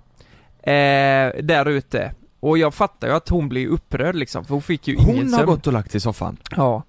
[0.71, 2.15] eh, där ute.
[2.41, 5.33] Och jag fattar ju att hon blir upprörd liksom, för hon fick ju ingen Hon
[5.33, 5.47] har sömn.
[5.47, 6.37] gått och lagt sig i soffan.
[6.57, 6.83] Ja.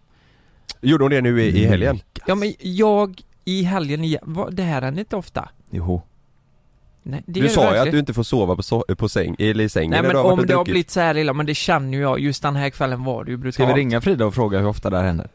[0.82, 1.99] Gjorde hon det nu i, i helgen?
[2.25, 5.49] Ja men jag i helgen igen, vad- det här händer inte ofta.
[5.69, 6.01] Jo.
[7.10, 9.63] Nej, det Du sa ju att du inte får sova på, so- på säng, eller
[9.63, 11.93] i sängen Nej när men om det har blivit så här illa, men det känner
[11.98, 14.34] ju jag, just den här kvällen var det ju brutalt Ska vi ringa Frida och
[14.36, 15.28] fråga hur ofta det här händer?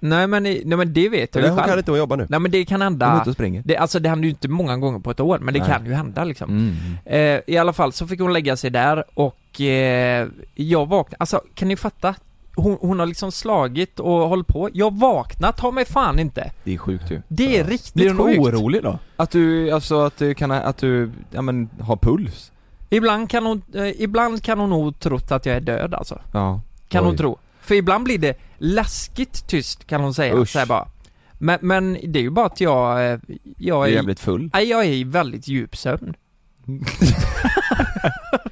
[0.00, 2.16] Nej men, nej men det vet jag Nej, ju hon kan själv inte hon jobba
[2.16, 2.26] nu.
[2.30, 3.62] Nej men det kan Hon hända och springer?
[3.64, 5.68] det, Alltså det händer ju inte många gånger på ett år, men det Nej.
[5.68, 7.36] kan ju hända liksom Mm.
[7.36, 11.40] eh, I alla fall så fick hon lägga sig där och eh, jag vaknade, alltså
[11.54, 12.14] kan ni fatta?
[12.56, 16.74] Hon, hon har liksom slagit och hållit på, jag vaknat har mig fan inte Det
[16.74, 18.98] är sjukt ju Det är riktigt Blir sjukt orolig då?
[19.16, 22.52] Att du, alltså att du kan, att du, ja men, har puls?
[22.90, 26.60] Ibland kan hon, eh, ibland kan hon nog trott att jag är död alltså Ja
[26.88, 27.06] Kan Oj.
[27.08, 27.38] hon tro.
[27.60, 30.48] För ibland blir det läskigt tyst kan hon säga, Usch.
[30.48, 30.88] så här bara.
[31.38, 33.18] Men, men det är ju bara att jag, eh,
[33.58, 36.14] jag Du är är, jävligt full nej, jag är i väldigt djup sömn.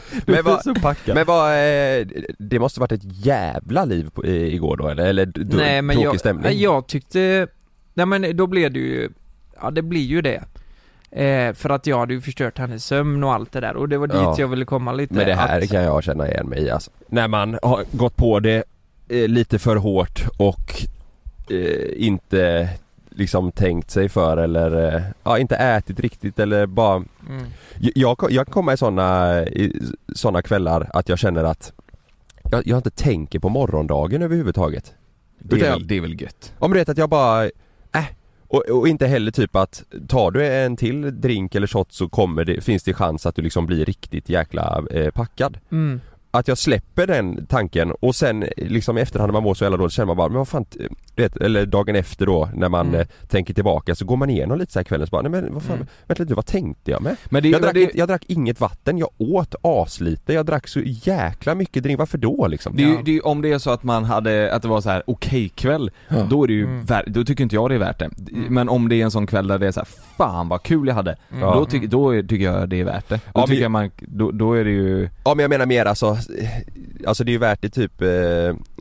[0.26, 0.62] Men vad,
[1.06, 2.06] men vad, eh,
[2.38, 5.04] det måste varit ett jävla liv på, i, igår då eller?
[5.06, 6.60] Eller d- nej men tråkig jag, stämning?
[6.60, 7.46] jag tyckte,
[7.94, 9.10] nej men då blev det ju,
[9.62, 10.42] ja det blir ju det.
[11.12, 13.98] Eh, för att jag hade ju förstört hennes sömn och allt det där och det
[13.98, 14.34] var dit Ja.
[14.38, 15.14] jag ville komma lite.
[15.14, 16.90] Men det här att, kan jag känna igen mig i alltså.
[17.08, 18.64] När man har gått på det
[19.08, 20.82] eh, lite för hårt och
[21.50, 22.68] eh, inte
[23.10, 27.44] liksom tänkt sig för eller eh, ja, inte ätit riktigt eller bara Mm.
[27.78, 29.80] Jag, jag, kan komma i såna, i
[30.14, 31.72] såna kvällar att jag känner att
[32.50, 34.94] jag, jag inte tänker på morgondagen överhuvudtaget.
[35.38, 36.52] det, är Utan- väl, det är väl gött?
[36.58, 38.04] Om du vet att jag bara, äh,
[38.48, 42.44] och, och inte heller typ att tar du en till drink eller shot så kommer
[42.44, 45.58] det, finns det chans att du liksom blir riktigt jäkla eh, packad.
[45.70, 46.00] Mm.
[46.32, 49.76] Att jag släpper den tanken och sen liksom i efterhand när man mår så jävla
[49.76, 50.64] dåligt känner man bara, men vad fan,
[51.16, 53.00] vet, eller dagen efter då när man Mm.
[53.00, 55.54] eh, tänker tillbaka så går man igenom lite så här kvällen så bara, nej men
[55.54, 55.86] vad fan, Mm.
[56.06, 57.16] vänta lite, vad tänkte jag med?
[57.30, 60.68] Men det, Jag drack, det, inte, jag drack inget vatten, jag åt aslite, jag drack
[60.68, 62.76] så jäkla mycket drink, varför då liksom?
[62.76, 63.00] det, Ja.
[63.04, 65.90] det om det är så att man hade, att det var så här okej kväll
[66.08, 66.26] Ja.
[66.30, 66.84] Då är det ju, Mm.
[66.84, 68.10] vär, då tycker inte jag det är värt det.
[68.32, 68.54] Mm.
[68.54, 70.88] Men om det är en sån kväll där det är så här, fan vad kul
[70.88, 71.40] jag hade Mm.
[71.40, 73.14] Då, tycker då tycker jag det är värt det.
[73.16, 75.66] Då Ja, men- tycker jag man, då, då är det ju Ja men jag menar
[75.66, 76.16] mer alltså,
[77.06, 78.06] alltså det är ju värt det typ, eh,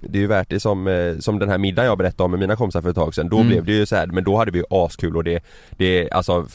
[0.01, 2.39] det är ju värt det som, eh, som den här middagen jag berättade om med
[2.39, 3.29] mina kompisar för ett tag sedan.
[3.29, 3.47] Då Mm.
[3.47, 5.43] blev det ju så här, men då hade vi ju askul och det,
[5.77, 6.47] det alltså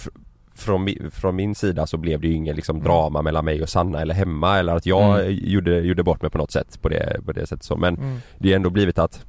[0.55, 4.01] från, från min sida så blev det ju ingen liksom drama mellan mig och Sanna
[4.01, 5.39] eller hemma eller att jag Mm.
[5.43, 8.17] gjorde, gjorde bort mig på något sätt på det, på det sättet så men Mm.
[8.39, 9.25] det är ändå blivit att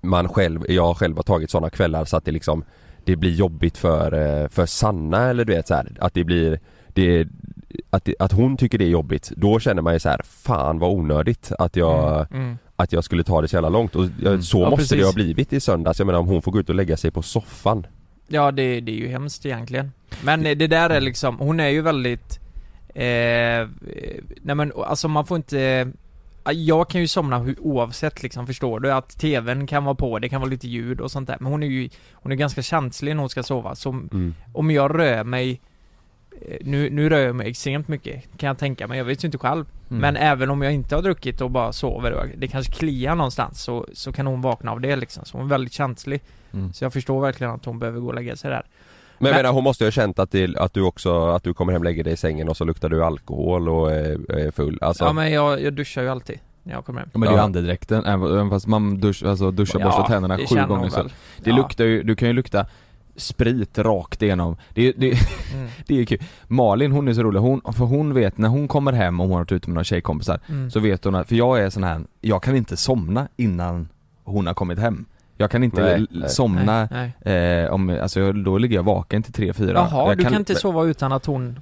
[0.00, 2.64] man själv, jag själv har tagit sådana kvällar så att det liksom
[3.06, 6.60] Det blir jobbigt för, eh, för Sanna eller du vet så här, att det blir
[6.94, 7.28] det,
[7.90, 10.78] att, det, att hon tycker det är jobbigt, då känner man ju så här, fan
[10.78, 12.42] vad onödigt att jag, Mm.
[12.42, 12.58] Mm.
[12.76, 14.42] att jag skulle ta det så jävla långt och jag, Mm.
[14.42, 14.98] så Ja, måste precis.
[14.98, 17.10] det ha blivit i söndags, jag menar om hon får gå ut och lägga sig
[17.10, 17.86] på soffan
[18.28, 19.92] Ja det, det är ju hemskt egentligen.
[20.24, 22.40] Men eh, det där är liksom, hon är ju väldigt
[22.88, 23.68] eh,
[24.42, 25.92] Nej men alltså man får inte
[26.54, 28.92] Jag kan ju somna oavsett liksom, förstår du?
[28.92, 31.36] Att TVn kan vara på, det kan vara lite ljud och sånt där.
[31.40, 33.74] Men hon är ju Hon är ganska känslig när hon ska sova.
[33.74, 34.34] Så mm.
[34.52, 35.60] om jag rör mig
[36.60, 38.98] nu, nu rör jag mig extremt mycket, kan jag tänka mig.
[38.98, 39.64] Jag vet ju inte själv.
[39.90, 40.00] Mm.
[40.00, 43.62] Men även om jag inte har druckit och bara sover och det kanske kliar någonstans
[43.62, 45.24] så, så kan hon vakna av det liksom.
[45.24, 46.20] Så hon är väldigt känslig.
[46.52, 46.72] Mm.
[46.72, 48.62] Så jag förstår verkligen att hon behöver gå och lägga sig där.
[49.18, 51.42] Men jag Men- menar hon måste ju ha känt att, det, att du också, att
[51.42, 54.50] du kommer hem lägger dig i sängen och så luktar du alkohol och är, är
[54.50, 57.08] full, alltså Ja men jag, jag duschar ju alltid när jag kommer hem.
[57.12, 60.38] Ja, men det är ju andedräkten, även fast man dusch, alltså duschar, Ja, borstar tänderna
[60.38, 61.12] sju gånger hon så väl.
[61.38, 61.56] Det Ja.
[61.56, 62.66] luktar ju, du kan ju lukta
[63.16, 64.56] sprit rakt igenom.
[64.74, 65.18] Det, det,
[65.54, 65.68] Mm.
[65.86, 66.22] det är kul.
[66.46, 69.32] Malin hon är så rolig, hon, för hon vet när hon kommer hem och hon
[69.32, 70.70] har varit ute med några tjejkompisar Mm.
[70.70, 73.88] Så vet hon att, för jag är sån här, jag kan inte somna innan
[74.24, 75.04] hon har kommit hem
[75.36, 76.28] Jag kan inte Nej, nej.
[76.28, 77.62] somna Nej, nej.
[77.64, 80.54] eh, om, alltså då ligger jag vaken till tre fyra Jaha, jag du kan, inte
[80.54, 81.58] sova utan att hon...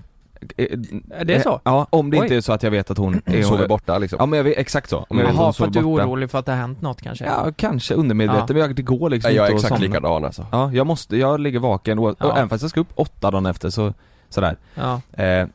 [0.57, 0.67] eh,
[1.11, 1.61] Är det så?
[1.65, 2.23] Ja, om det Oj.
[2.23, 4.45] inte är så att jag vet att hon är sover borta liksom Ja men jag
[4.45, 6.31] vet, exakt så, om jag vet att Jaha, hon för att du är borta orolig
[6.31, 7.25] för att det har hänt något kanske?
[7.25, 8.53] Ja, kanske undermedvetet, Ja.
[8.55, 10.73] men jag, det går liksom Nej, jag är inte att exakt somna likadan alltså Ja,
[10.73, 12.37] jag måste, jag ligger vaken och, och Ja.
[12.37, 13.95] även fast jag ska upp åtta dagen efter så,
[14.29, 15.01] sådär Ja.
[15.25, 15.47] eh,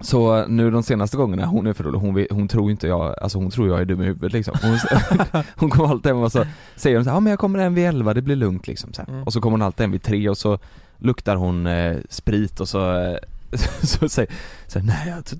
[0.00, 3.14] Så nu de senaste gångerna, hon är för rolig, hon, vet- hon tror inte jag,
[3.22, 4.78] alltså hon tror jag är dum i huvudet liksom Hon,
[5.56, 6.44] hon kommer alltid hem och så
[6.76, 8.92] säger hon så här, ja men jag kommer hem vid elva, det blir lugnt liksom
[8.92, 9.08] så här.
[9.08, 9.22] Mm.
[9.22, 10.58] Och så kommer hon alltid hem vid tre och så
[10.98, 13.16] luktar hon eh, sprit och så, eh,
[13.82, 14.32] så säger,
[14.66, 15.34] så här, nej ett,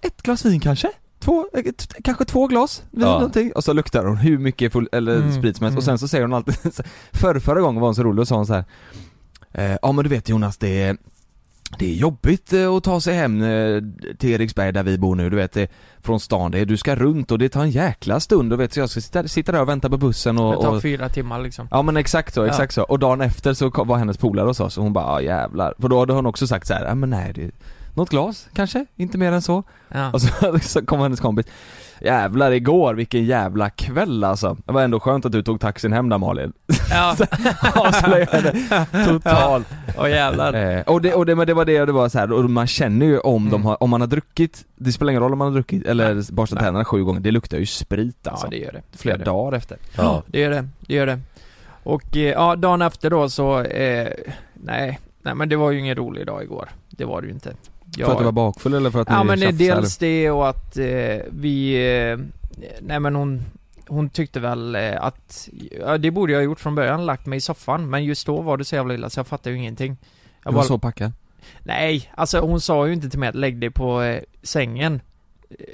[0.00, 0.90] ett glas vin kanske?
[1.18, 1.64] Två, eh,
[2.04, 3.12] kanske två glas vin Ja.
[3.12, 5.92] någonting och så luktar hon hur mycket full, eller Mm, sprit som helst och mm.
[5.92, 6.54] sen så säger hon alltid
[7.12, 8.64] förr, förra gången var hon så rolig och sa hon så här.
[9.52, 10.96] Eh, ja men du vet Jonas det är
[11.78, 13.82] det är jobbigt eh, att ta sig hem eh,
[14.18, 15.70] till Eriksberg där vi bor nu, du vet det,
[16.02, 18.72] från stan, det, är- du ska runt och det tar en jäkla stund och vet
[18.72, 21.08] så jag ska sitta, sitta där och vänta på bussen Det och, tar och fyra
[21.08, 21.68] timmar liksom.
[21.70, 22.46] Ja men exakt så, Ja.
[22.46, 22.82] exakt så.
[22.82, 25.74] Och dagen efter så kom, var hennes polare hos oss och hon bara ja jävlar.
[25.78, 27.50] För då hade hon också sagt så här, ja men nej det,
[27.94, 29.62] något glas kanske, inte mer än så.
[29.88, 30.10] Ja.
[30.12, 31.46] Och så, så kom hennes kompis
[32.00, 34.56] Jävlar igår, vilken jävla kväll alltså.
[34.66, 36.52] Det var ändå skönt att du tog taxin hem där Malin.
[36.90, 37.16] Ja,
[37.74, 38.54] Avslöjade
[39.06, 39.66] totalt.
[39.98, 40.52] Åh jävlar.
[40.76, 42.66] Eh, och det, och det, men det var det, det var så här, och man
[42.66, 43.66] känner ju om de Mm.
[43.66, 46.56] har, om man har druckit, det spelar ingen roll om man har druckit eller borstat
[46.56, 46.64] Nej.
[46.64, 48.46] tänderna sju gånger, det luktar ju sprit alltså.
[48.46, 48.82] Ja det gör det.
[48.92, 49.24] Det Flera det.
[49.24, 49.78] dagar efter.
[49.96, 50.68] Ja, det gör det.
[50.80, 51.20] Det gör det.
[51.82, 54.08] Och eh, ja, dagen efter då så, eh,
[54.54, 56.68] nej, nej men det var ju ingen rolig dag igår.
[56.90, 57.52] Det var det ju inte.
[57.96, 59.96] Jag, För att du var bakfull eller för att Ja ni men det är dels
[59.98, 60.86] det och att eh,
[61.30, 61.74] vi,
[62.10, 62.18] eh,
[62.80, 63.42] nej men hon,
[63.88, 65.48] hon tyckte väl eh, att,
[65.80, 68.40] ja det borde jag ha gjort från början, lagt mig i soffan, men just då
[68.42, 69.96] var det så jävla illa så jag fattade ju ingenting.
[70.42, 71.12] Jag Du var bara- så packad?
[71.62, 75.00] Nej, alltså hon sa ju inte till mig att lägg dig på eh, sängen.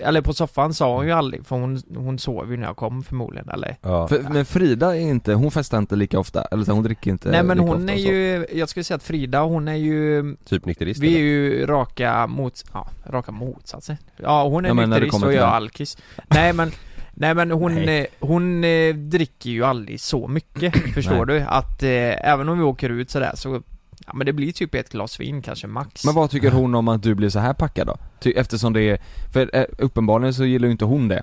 [0.01, 3.03] Eller på soffan sa hon ju aldrig, för hon, hon sov ju när jag kom
[3.03, 3.77] förmodligen, eller?
[3.83, 4.09] Ja.
[4.09, 7.31] För, men Frida är inte, hon festar inte lika ofta, eller så hon dricker inte
[7.31, 10.37] Nej men lika hon ofta är ju, jag skulle säga att Frida, hon är ju,
[10.45, 11.21] Typ nykterist vi är eller?
[11.21, 13.97] ju raka mot, ja, raka motsatser.
[14.17, 15.49] Ja hon är Ja, nykterist och jag den.
[15.49, 15.99] alkis.
[16.29, 16.71] Nej men,
[17.15, 18.07] nej men hon, Nej.
[18.21, 21.39] hon eh, dricker ju aldrig så mycket, förstår Nej.
[21.39, 21.45] du?
[21.49, 23.63] Att eh, även om vi åker ut sådär så,
[24.13, 26.05] ja men det blir typ ett glas vin kanske max.
[26.05, 27.97] Men vad tycker hon om att du blir så här packad då?
[28.21, 28.99] Ty, eftersom det är,
[29.33, 31.23] för eh, uppenbarligen så gillar ju inte hon det.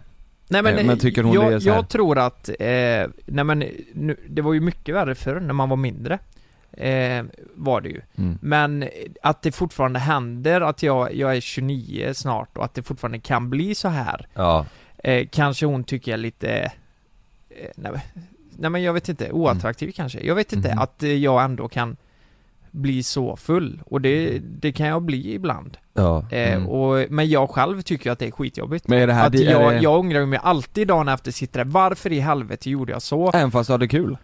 [0.50, 3.08] Nej men, Eh, men tycker hon jag, det är så här- jag tror att, eh,
[3.26, 3.60] nej men
[3.94, 6.20] nu, det var ju mycket värre förr när man var mindre.
[6.72, 7.24] Eh,
[7.56, 8.02] var det ju.
[8.18, 8.38] Mm.
[8.42, 8.90] Men
[9.22, 13.50] att det fortfarande händer att jag, jag är 29 snart och att det fortfarande kan
[13.50, 14.28] bli så här.
[14.34, 14.66] Ja,
[15.04, 16.50] Eh, kanske hon tycker jag är lite,
[17.50, 18.02] eh, nej, men-
[18.58, 20.20] nej men jag vet inte, oattraktiv kanske.
[20.20, 20.80] Jag vet inte, Mhm.
[20.80, 21.98] att eh, jag ändå kan
[22.78, 23.82] bli så full.
[23.86, 25.78] Och det, det kan jag bli ibland.
[25.94, 26.26] ja.
[26.32, 26.68] Eh, Mm.
[26.68, 28.88] och, men jag själv tycker att det är skitjobbigt.
[28.88, 31.66] Men är det här, Att är jag, det, jag ångrar mig alltid dagen efter sitter
[31.66, 33.32] där, varför i helvete gjorde jag så?
[33.34, 34.18] även fast du hade kul?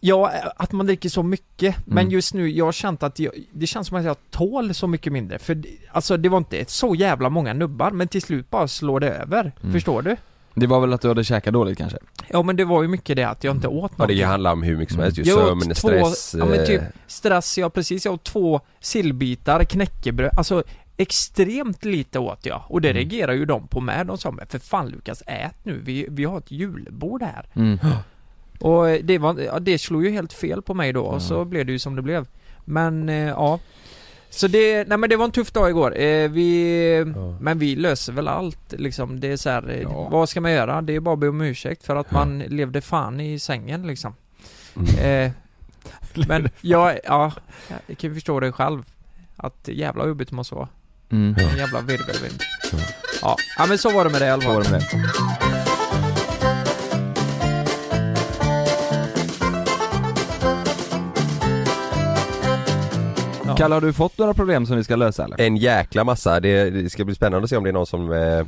[0.00, 2.10] Ja, att man dricker så mycket, men Mm.
[2.12, 5.12] just nu, jag har känt att jag, det känns som att jag tål så mycket
[5.12, 9.00] mindre, för alltså det var inte så jävla många nubbar, men till slut bara slår
[9.00, 9.72] det över, Mm.
[9.72, 10.16] förstår du?
[10.54, 11.98] Det var väl att du hade käkat dåligt kanske?
[12.28, 14.18] Ja men det var ju mycket det att jag inte åt ja det någonting.
[14.20, 15.04] kan handla om hur mycket som Mm.
[15.04, 15.22] helst ju.
[15.32, 16.34] Jag åt Sömn, två- stress.
[16.38, 20.62] ja, men eh, typ stress, ja precis, jag åt två sillbitar, knäckebröd, alltså
[20.96, 22.96] extremt lite åt jag, och det Mm.
[23.00, 26.24] reagerar ju de på med, de sa men för fan Lukas, ät nu, vi, vi
[26.24, 27.46] har ett julbord här.
[27.54, 27.78] Mm.
[28.60, 31.44] Och eh, det var, ja, det slog ju helt fel på mig då och så
[31.44, 32.26] blev det ju som det blev.
[32.64, 33.58] Men eh, ja.
[34.34, 35.98] Så det, nej men det var en tuff dag igår.
[35.98, 37.36] Eh, vi, Ja.
[37.40, 39.20] men vi löser väl allt liksom.
[39.20, 40.08] Det är så här, eh, Ja.
[40.10, 40.82] vad ska man göra?
[40.82, 44.14] Det är bara att be om ursäkt för att man levde fan i sängen liksom.
[44.76, 44.98] Mm.
[44.98, 45.32] Eh,
[46.28, 47.32] men jag, ja,
[47.86, 48.82] jag kan ju förstå det själv.
[49.36, 50.68] Att jävla jobbigt det måste vara.
[51.10, 51.34] Mm.
[51.50, 52.40] En jävla virvelvind.
[53.22, 53.36] Ja.
[53.58, 55.51] ja, men så var det med det i alla Så fall.
[63.52, 63.56] Ja.
[63.58, 65.40] Kalle, har du fått några problem som vi ska lösa eller?
[65.40, 66.40] En jäkla massa.
[66.40, 68.46] Det, det ska bli spännande att se om det är någon som eh,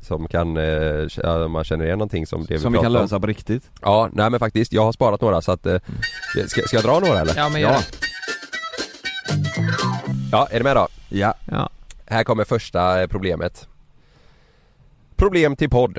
[0.00, 3.04] som kan, eh, man känner igen någonting som det Som vi kan pratar om.
[3.04, 3.70] lösa på riktigt?
[3.82, 5.76] Ja, nej men faktiskt, jag har sparat några så att, eh,
[6.46, 7.34] ska, ska jag dra några eller?
[7.36, 7.78] Ja men gör Ja.
[7.78, 7.84] det.
[10.32, 10.88] Ja, är du med då?
[11.08, 11.34] Ja.
[11.50, 11.70] Ja.
[12.06, 13.68] Här kommer första problemet.
[15.16, 15.98] Problem till podd.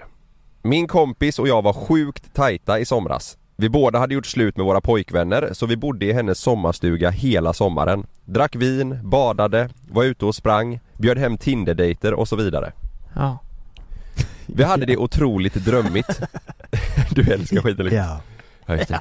[0.61, 3.37] Min kompis och jag var sjukt tajta i somras.
[3.57, 7.53] Vi båda hade gjort slut med våra pojkvänner så vi bodde i hennes sommarstuga hela
[7.53, 8.05] sommaren.
[8.25, 12.71] Drack vin, badade, var ute och sprang, bjöd hem Tinder-dejter och så vidare.
[13.15, 13.39] Ja.
[14.45, 16.21] Vi hade det otroligt drömmigt.
[17.11, 18.03] Du älskar skiten liksom.
[18.03, 18.21] Ja.
[18.65, 18.99] Ja, just det.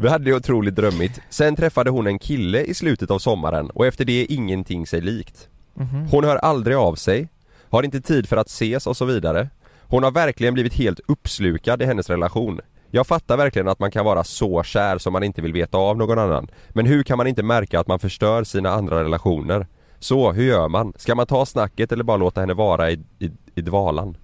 [0.00, 1.20] Vi hade det otroligt drömmigt.
[1.30, 5.00] Sen träffade hon en kille i slutet av sommaren och efter det är ingenting sig
[5.00, 5.48] likt.
[5.74, 6.06] Mhm.
[6.10, 7.28] Hon hör aldrig av sig,
[7.70, 9.48] har inte tid för att ses och så vidare.
[9.80, 12.60] Hon har verkligen blivit helt uppslukad i hennes relation.
[12.94, 15.96] Jag fattar verkligen att man kan vara så kär som man inte vill veta av
[15.96, 16.48] någon annan.
[16.68, 19.66] Men hur kan man inte märka att man förstör sina andra relationer?
[19.98, 20.92] Så, hur gör man?
[20.96, 24.16] Ska man ta snacket eller bara låta henne vara i, i, i dvalan?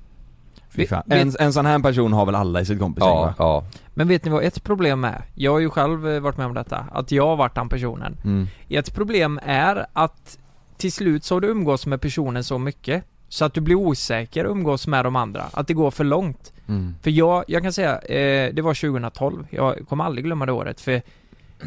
[0.68, 1.02] Fy fan.
[1.06, 3.34] Vet- En, en sån här person har väl alla i sitt kompisgäng Ja, va?
[3.38, 3.64] ja.
[3.94, 5.24] Men vet ni vad ett problem är?
[5.34, 8.16] Jag har ju själv eh, varit med om detta, att jag har varit den personen.
[8.24, 8.46] Mm.
[8.68, 10.38] Ett problem är att
[10.76, 14.44] till slut så har du umgås med personen så mycket så att du blir osäker
[14.44, 16.52] och umgås med de andra, att det går för långt.
[16.68, 16.94] Mm.
[17.02, 20.80] För jag, jag kan säga, eh, det var 2012, jag kommer aldrig glömma det året
[20.80, 21.02] för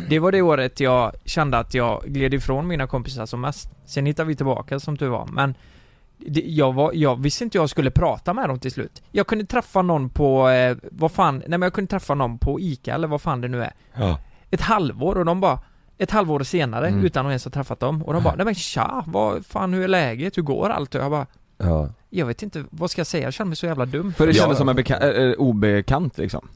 [0.09, 3.69] det var det året jag kände att jag gled ifrån mina kompisar som mest.
[3.85, 5.55] Sen hittade vi tillbaka som tur var, men
[6.17, 9.03] det, jag, var, jag visste inte jag skulle prata med dem till slut.
[9.11, 12.59] Jag kunde träffa någon på, eh, vad fan, nej men jag kunde träffa någon på
[12.59, 13.73] ICA eller vad fan det nu är.
[13.93, 14.19] ja.
[14.51, 15.59] Ett halvår och de bara
[15.97, 17.05] ett halvår senare Mm.
[17.05, 19.83] utan att ens ha träffat dem och de bara nej men tja, vad fan hur
[19.83, 20.95] är läget, hur går allt?
[20.95, 21.25] Och jag bara
[21.57, 21.89] ja.
[22.09, 23.23] Jag vet inte, vad ska jag säga?
[23.23, 24.41] Jag känner mig så jävla dum För det Ja.
[24.41, 26.47] kändes som en beka- äh, obekant liksom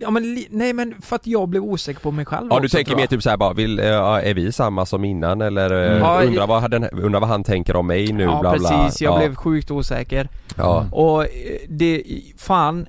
[0.00, 2.64] Ja men, li- nej men för att jag blev osäker på mig själv Ja du
[2.64, 3.10] också, tänker tror mer jag.
[3.10, 5.98] typ såhär bara, vill, eh, ja, är vi samma som innan eller mm.
[5.98, 9.00] Ja, undrar, vad, den, undrar vad han tänker om mig nu Ja bla bla precis,
[9.02, 9.18] jag ja.
[9.18, 10.28] blev sjukt osäker.
[10.56, 11.28] Ja, Och eh,
[11.68, 12.02] det,
[12.36, 12.86] fan,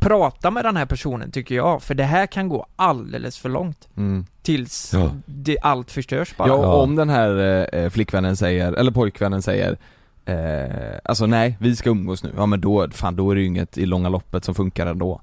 [0.00, 3.88] prata med den här personen tycker jag, för det här kan gå alldeles för långt.
[3.96, 4.24] Mm.
[4.42, 5.10] Tills Ja.
[5.26, 6.48] det, allt förstörs bara.
[6.48, 6.74] Ja, och Ja.
[6.74, 9.78] om den här eh, flickvännen säger, eller pojkvännen säger
[10.24, 12.32] eh, Alltså nej, vi ska umgås nu.
[12.36, 15.20] Ja men då, fan då är det ju inget i långa loppet som funkar ändå.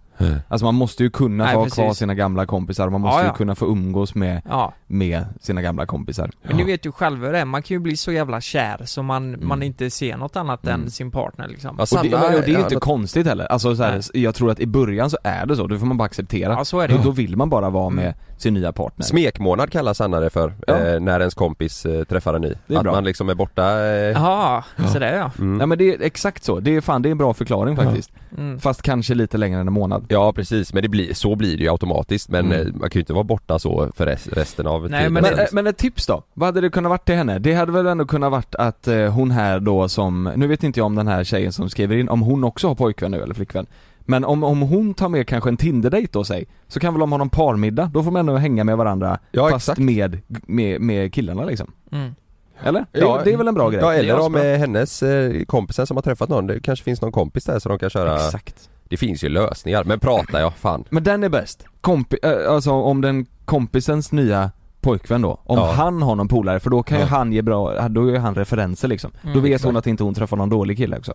[0.47, 1.75] Alltså man måste ju kunna Nej, få ha precis.
[1.83, 3.33] kvar sina gamla kompisar, man måste Ja, ju ja.
[3.33, 6.31] kunna få umgås med, Ja, med sina gamla kompisar.
[6.43, 8.81] men ni vet ju själva hur det är, man kan ju bli så jävla kär
[8.85, 9.47] så man, Mm.
[9.47, 11.75] man inte ser något annat än sin partner liksom.
[11.77, 13.45] Ja, Och det, och det är ju inte det- konstigt heller.
[13.45, 14.23] Alltså så här, Nej.
[14.23, 16.53] jag tror att i början så är det så, det får man bara acceptera.
[16.53, 17.03] Ja, så är det då, ju.
[17.05, 18.15] då vill man bara vara med Mm.
[18.37, 19.05] sin nya partner.
[19.05, 20.77] Smekmånad kallar Sanna det för, Ja.
[20.77, 22.53] eh, när ens kompis eh, träffar en ny.
[22.67, 22.91] Det är att bra.
[22.91, 24.63] man liksom är borta eh, Jaha,
[24.93, 25.31] sådär ja.
[25.39, 25.59] mm.
[25.59, 28.11] Ja men det är exakt så, det är fan, det är en bra förklaring faktiskt.
[28.37, 28.59] Mm.
[28.59, 30.06] Fast kanske lite längre än en månad.
[30.09, 32.59] Ja precis, men det blir, så blir det ju automatiskt men Mm.
[32.67, 35.23] eh, man kan ju inte vara borta så för rest, resten av Nej, tiden men-
[35.23, 36.23] Men, eh, men ett tips då?
[36.33, 37.39] Vad hade det kunnat varit till henne?
[37.39, 40.79] Det hade väl ändå kunnat varit att eh, hon här då som, nu vet inte
[40.79, 43.33] jag om den här tjejen som skriver in, om hon också har pojkvän nu eller
[43.33, 43.65] flickvän
[44.09, 47.11] Men om, om hon tar med kanske en Tinder-dejt då säg, så kan väl de
[47.11, 49.79] ha någon parmiddag, då får man ändå hänga med varandra Ja, fast exakt.
[49.79, 52.15] med, med, med killarna liksom Mm.
[52.63, 52.85] Eller?
[52.91, 53.81] Det, Ja, det är väl en bra grej?
[53.81, 57.45] Ja eller om hennes eh, kompisen som har träffat någon, det kanske finns någon kompis
[57.45, 61.03] där så de kan köra Exakt Det finns ju lösningar, men prata ja, fan Men
[61.03, 65.71] den är bäst, Kompi, äh, alltså om den kompisens nya pojkvän då, om Ja.
[65.71, 67.07] han har någon polare för då kan ju Ja.
[67.09, 69.65] han ge bra, då är han referenser liksom Mm, Då vet exakt.
[69.65, 71.13] hon att inte hon träffar någon dålig kille också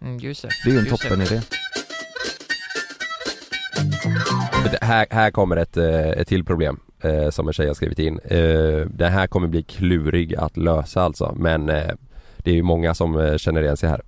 [0.00, 0.48] Mm, just det.
[0.64, 1.08] Det är ju en Just det.
[1.08, 1.40] toppen idé
[4.72, 7.98] Det här, här kommer ett, eh, ett till problem eh, som en tjej har skrivit
[7.98, 8.18] in.
[8.24, 11.90] Eh, det här kommer bli klurig att lösa alltså men eh,
[12.38, 14.02] det är ju många som eh, känner igen sig här.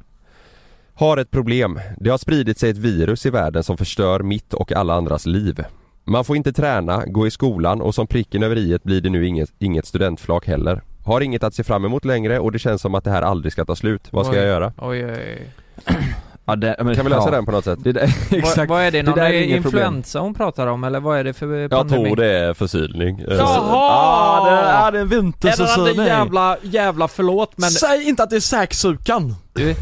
[0.95, 1.81] Har ett problem.
[1.99, 5.65] Det har spridit sig ett virus i världen som förstör mitt och alla andras liv.
[6.05, 9.27] Man får inte träna, gå i skolan och som pricken över i blir det nu
[9.27, 10.83] inget, inget studentflak heller.
[11.05, 13.53] Har inget att se fram emot längre och det känns som att det här aldrig
[13.53, 14.09] ska ta slut.
[14.11, 14.39] Vad ska Oj.
[14.39, 14.73] jag göra?
[14.79, 15.97] Oj, oj, oj.
[16.45, 17.31] Ja, det, men, Kan vi lösa ja.
[17.31, 17.79] den på något sätt?
[17.83, 18.57] Det där, exakt.
[18.57, 19.03] Vad, vad är det?
[19.03, 19.85] Någon där är inget problem.
[19.85, 22.15] influensa hon pratar om eller vad är det för pandemi?
[22.15, 23.25] det är förkylning.
[23.29, 23.37] Jaha!
[23.39, 25.85] Ja, det är en Är det vintersäsong.
[25.85, 29.35] den där jävla, jävla förlåt men Säg inte att det är säksukan!
[29.53, 29.75] du,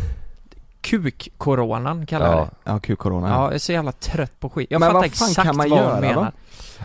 [0.82, 2.44] kuk-coronan kallar jag Ja.
[2.64, 2.70] det.
[2.70, 3.28] Ja, kul-corona.
[3.28, 4.66] Ja, jag är så jävla trött på skit.
[4.70, 6.08] Jag Men fattar vad fan exakt kan man vad göra hon då?
[6.08, 6.32] menar.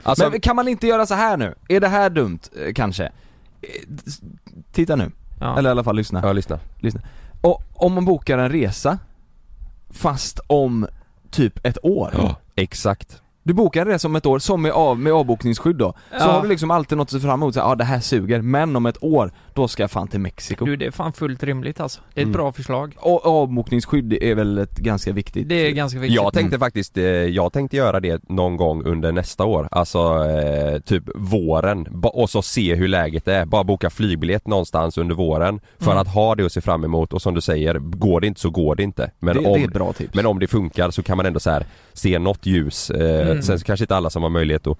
[0.04, 1.56] Alltså, Men kan man inte göra så här nu?
[1.70, 3.04] Är det här dumt, eh, kanske?
[3.06, 3.12] Eh,
[4.08, 4.22] s-
[4.72, 5.58] Titta nu, Ja.
[5.58, 6.22] eller i alla fall lyssna.
[6.24, 7.02] ja lyssna.
[7.42, 8.98] Och om man bokar en resa,
[9.90, 10.88] fast om
[11.32, 12.36] typ ett år.
[12.56, 13.22] Exakt.
[13.48, 15.94] Du bokar en resa om ett år, som med, av, med avbokningsskydd då.
[16.10, 16.32] Så Ja.
[16.32, 18.76] har du liksom alltid något att se fram emot, ja ah, det här suger, men
[18.76, 20.66] om ett år, då ska jag fan till Mexiko.
[20.66, 22.02] Du, det är fan fullt rimligt alltså.
[22.14, 22.34] Det är ett Mm.
[22.38, 22.94] bra förslag.
[23.00, 26.16] Och avbokningsskydd är väl ett ganska viktigt Det är ganska viktigt.
[26.16, 30.80] Jag tänkte faktiskt, eh, jag tänkte göra det någon gång under nästa år, alltså eh,
[30.80, 35.92] typ våren, och så se hur läget är, bara boka flygbiljett någonstans under våren för
[35.92, 36.02] Mm.
[36.02, 38.50] att ha det att se fram emot och som du säger, går det inte så
[38.50, 39.12] går det inte.
[39.20, 40.14] Men, det, om, det är ett bra tips.
[40.16, 43.44] men om det funkar så kan man ändå så här se något ljus, eh, Mm.
[43.44, 44.78] sen så kanske inte alla som har möjlighet att,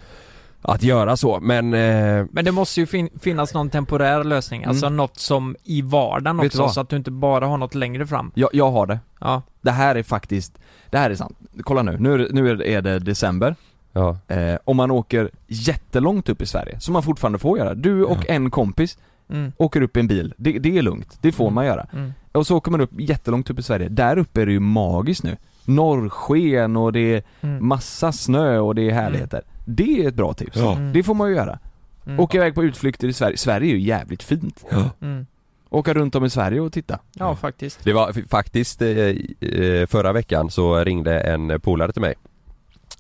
[0.62, 4.70] att göra så men eh, Men det måste ju fin- finnas någon temporär lösning, Mm.
[4.70, 8.08] alltså något som i vardagen Vet också, så att du inte bara har något längre
[8.08, 8.32] fram.
[8.36, 9.00] jag, jag har det.
[9.20, 9.42] Ja.
[9.62, 10.58] Det här är faktiskt,
[10.90, 11.38] det här är sant.
[11.64, 13.56] Kolla nu, nu är, det- nu är det- december,
[13.94, 14.18] ja.
[14.28, 17.74] eh, om man åker jättelångt upp i Sverige, som man fortfarande får göra.
[17.76, 18.98] Du och en kompis
[19.30, 19.52] Mm.
[19.58, 21.56] åker upp i en bil, det, det är lugnt, det får Mm.
[21.56, 21.88] man göra.
[21.94, 22.14] Mm.
[22.32, 25.24] Och så åker man upp jättelångt upp i Sverige, där uppe är det ju magiskt
[25.24, 25.38] nu.
[25.68, 27.68] Norrsken och det är Mm.
[27.68, 29.42] massa snö och det är härligheter.
[29.66, 30.58] Det är ett bra tips.
[30.58, 30.76] Ja.
[30.76, 30.94] Mm.
[30.94, 31.60] Det får man ju göra.
[32.06, 32.20] Mm.
[32.20, 34.66] Åka iväg på utflykter i Sverige, Sverige är ju jävligt fint.
[35.02, 35.26] Mm.
[35.70, 37.00] Åka runt om i Sverige och titta.
[37.14, 37.80] Ja, faktiskt.
[37.84, 42.14] Det var faktiskt eh, eh, förra veckan så ringde en polare till mig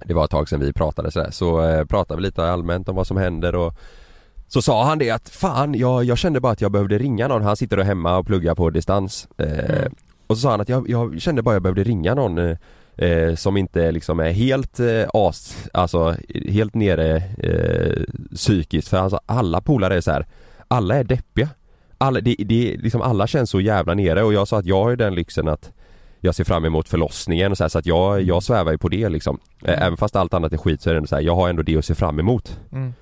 [0.05, 2.95] Det var ett tag sedan vi pratade sådär, så eh, pratade vi lite allmänt om
[2.95, 3.73] vad som händer och
[4.47, 7.41] Så sa han det att fan jag, jag kände bara att jag behövde ringa någon,
[7.41, 9.93] han sitter och hemma och pluggar på distans eh, Mm.
[10.27, 12.57] Och så sa han att jag, jag kände bara att jag behövde ringa någon eh,
[12.97, 16.15] eh, som inte liksom är helt eh, as, alltså
[16.49, 18.03] helt nere eh,
[18.35, 20.25] psykiskt för alltså alla polare är så här.
[20.67, 21.49] alla är deppiga
[21.97, 24.89] alla, det, det, liksom alla känns så jävla nere och jag sa att jag har
[24.89, 25.71] ju den lyxen att
[26.19, 28.89] jag ser fram emot förlossningen och så, här, så att jag, jag svävar ju på
[28.89, 29.39] det liksom.
[29.63, 29.79] Mm.
[29.79, 31.61] Även fast allt annat är skit så är det ändå så här, jag har ändå
[31.61, 32.59] det att se fram emot.
[32.71, 32.93] Mm.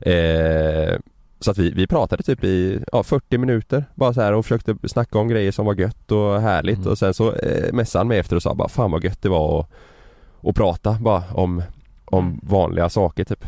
[0.00, 0.98] Eh,
[1.42, 4.76] så att vi, vi pratade typ i ja, 40 minuter bara så här och försökte
[4.88, 6.90] snacka om grejer som var gött och härligt Mm.
[6.90, 9.28] och sen så eh, messade han mig efter och sa bara fan vad gött det
[9.28, 9.68] var att,
[10.48, 11.62] att prata bara om,
[12.04, 12.40] om Mm.
[12.42, 13.44] vanliga saker typ.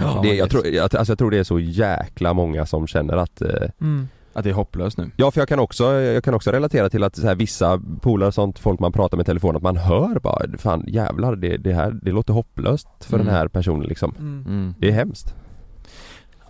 [0.00, 3.16] Ja, Det, jag, tror, jag, alltså jag tror det är så jäkla många som känner
[3.16, 4.08] att eh, Mm.
[4.34, 5.10] Att det är hopplöst nu.
[5.16, 8.26] Ja för jag kan också, jag kan också relatera till att så här, vissa polare
[8.26, 11.56] och sånt, folk man pratar med i telefon, att man hör bara Fan jävlar det,
[11.56, 13.26] det här, det låter hopplöst för Mm.
[13.26, 14.44] den här personen liksom Mm.
[14.48, 14.74] Mm.
[14.78, 15.34] Det är hemskt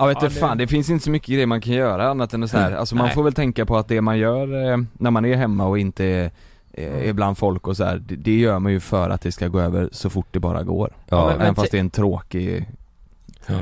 [0.03, 2.09] Ja vet Ja, du det- fan, det finns inte så mycket grejer man kan göra
[2.11, 2.73] annat än så här.
[2.73, 3.15] alltså man Nej.
[3.15, 6.05] får väl tänka på att det man gör eh, när man är hemma och inte
[6.05, 6.31] är,
[6.73, 9.33] eh, är bland folk och så här, det, det gör man ju för att det
[9.33, 10.93] ska gå över så fort det bara går.
[11.09, 12.67] Ja, men- Även fast det är en tråkig, ett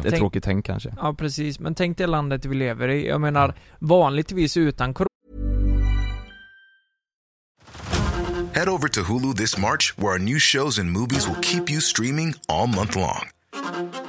[0.03, 0.95] Tänk- tråkigt tänk kanske.
[0.97, 3.09] Ja precis, men tänk dig landet vi lever i.
[3.09, 5.07] Jag menar, vanligtvis utan corona
[8.53, 11.81] Head over to Hulu this March, where our new shows and movies will keep you
[11.81, 13.27] streaming all month long.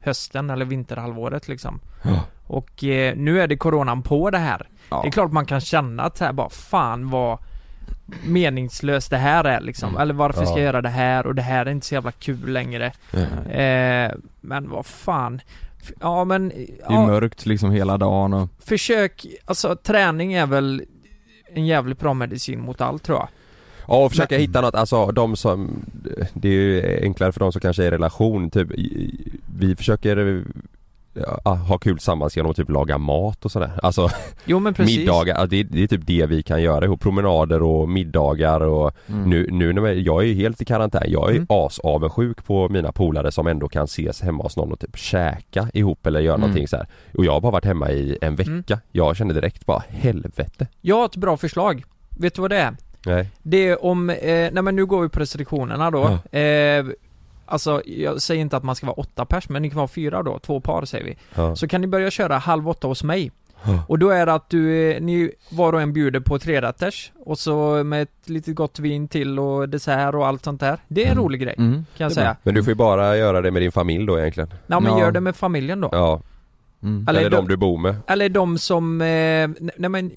[0.00, 1.80] hösten eller vinterhalvåret liksom.
[2.02, 2.20] Ja.
[2.46, 4.68] Och eh, nu är det coronan på det här.
[4.90, 5.00] Ja.
[5.02, 7.38] Det är klart man kan känna att här bara fan vad
[8.24, 9.88] meningslöst det här är liksom.
[9.88, 10.00] Mm.
[10.00, 10.58] Eller varför ska Ja.
[10.58, 12.86] jag göra det här och det här är inte så jävla kul längre.
[13.50, 15.40] Eh, men vad fan.
[16.00, 20.82] Ja men, Det är ja, mörkt liksom hela dagen och försök, alltså träning är väl
[21.54, 23.28] en jävligt bra medicin mot allt tror jag.
[23.88, 25.70] Ja och försöka hitta något, alltså de som
[26.34, 28.68] Det är ju enklare för de som kanske är i relation typ
[29.58, 30.44] Vi försöker
[31.44, 34.08] ja, ha kul tillsammans genom att typ laga mat och sådär Alltså
[34.44, 34.98] Jo men precis.
[34.98, 38.92] middagar, det, är- det är typ det vi kan göra ihop Promenader och middagar och
[39.08, 39.30] Mm.
[39.30, 41.46] nu, nu när jag, är helt i karantän Jag är Mm.
[41.48, 46.06] asavundsjuk på mina polare som ändå kan ses hemma hos någon och typ käka ihop
[46.06, 46.40] eller göra Mm.
[46.40, 46.86] någonting så här.
[47.14, 48.64] Och jag har bara varit hemma i en vecka Mm.
[48.92, 51.84] Jag kände direkt bara helvete Jag har ett bra förslag.
[52.18, 52.76] Vet du vad det är?
[53.06, 54.16] Nej Det är om, eh,
[54.52, 56.04] nej men nu går vi på restriktionerna då.
[56.38, 56.84] Eh,
[57.46, 60.22] alltså, jag säger inte att man ska vara åtta pers, men ni kan vara fyra
[60.22, 61.16] då, två par säger vi.
[61.34, 61.56] ja.
[61.56, 63.30] Så kan ni börja köra halv åtta hos mig.
[63.64, 63.84] Ja.
[63.88, 67.38] Och då är det att du, eh, ni var och en bjuder på trerätters och
[67.38, 70.78] så med ett litet gott vin till och dessert och allt sånt där.
[70.88, 71.72] Det är en rolig grej, Mm.
[71.96, 72.36] kan jag säga.
[72.42, 75.00] Men du får ju bara göra det med din familj då egentligen Ja men Ja.
[75.00, 75.88] gör det med familjen då.
[75.92, 76.20] Ja,
[76.82, 77.06] Mm.
[77.08, 79.06] Eller eller, de- de du bor med Eller de som, eh,
[79.76, 80.10] nej men,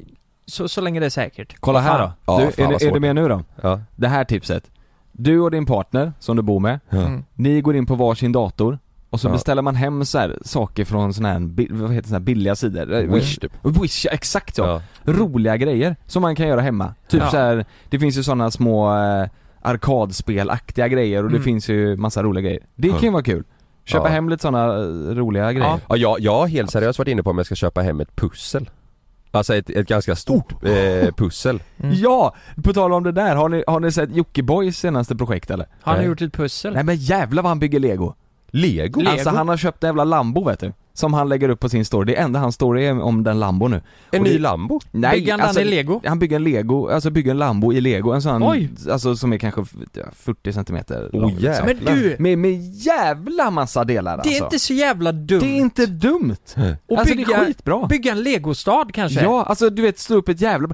[0.45, 1.55] så, så länge det är säkert.
[1.59, 2.11] Kolla här då.
[2.25, 3.41] Ja, du, fan är, du- är du med nu då?
[3.61, 4.71] Ja, Det här tipset.
[5.11, 7.23] Du och din partner, som du bor med, Mm.
[7.33, 8.79] ni går in på varsin dator
[9.09, 9.31] och så Ja.
[9.31, 12.55] beställer man hem så här saker från såna här, bi- vad heter såna här billiga
[12.55, 12.93] sidor?
[12.93, 14.61] Eh, Wish typ Wish, ja, exakt så.
[14.61, 14.81] ja.
[15.13, 16.93] Roliga grejer som man kan göra hemma.
[17.09, 17.29] Typ Ja.
[17.31, 19.27] så här, det finns ju sådana små eh,
[19.61, 21.43] arkadspelaktiga grejer och det Mm.
[21.43, 22.59] finns ju massa roliga grejer.
[22.75, 23.43] Det kan ju vara kul.
[23.85, 24.11] Köpa Ja.
[24.11, 25.67] hem lite sådana eh, roliga grejer.
[25.67, 25.79] Ja.
[25.89, 28.15] Ja, jag, jag har helt seriöst varit inne på om jag ska köpa hem ett
[28.15, 28.69] pussel
[29.35, 31.95] Alltså ett, ett ganska stort eh, pussel Mm.
[31.95, 32.35] Ja!
[32.63, 35.67] På tal om det där, har ni, har ni sett Jockibois senaste projekt eller?
[35.81, 36.73] Han har gjort ett pussel.
[36.73, 38.13] Nej men jävlar vad han bygger lego!
[38.47, 38.99] Lego?
[38.99, 39.11] Lego?
[39.11, 41.85] Alltså han har köpt en jävla Lambo vet du Som han lägger upp på sin
[41.85, 43.81] story, det enda hans story är om den Lambo nu
[44.11, 44.79] En Och ny det- Lambo?
[44.91, 46.01] Nej, Bygger han den i lego?
[46.05, 48.69] Han bygger en lego, alltså bygger en Lambo i lego, en sån, Oj.
[48.91, 51.65] alltså som är kanske f- 40 centimeter Åh, lång, liksom.
[51.65, 52.15] Men du!
[52.19, 55.39] med, med jävla massa delar Det är alltså inte så jävla dumt.
[55.39, 56.35] Det är inte dumt!
[56.87, 57.87] Och alltså bygga, det är skitbra!
[57.87, 59.21] bygga en legostad kanske?
[59.23, 60.69] Ja, alltså du vet slå upp ett jävla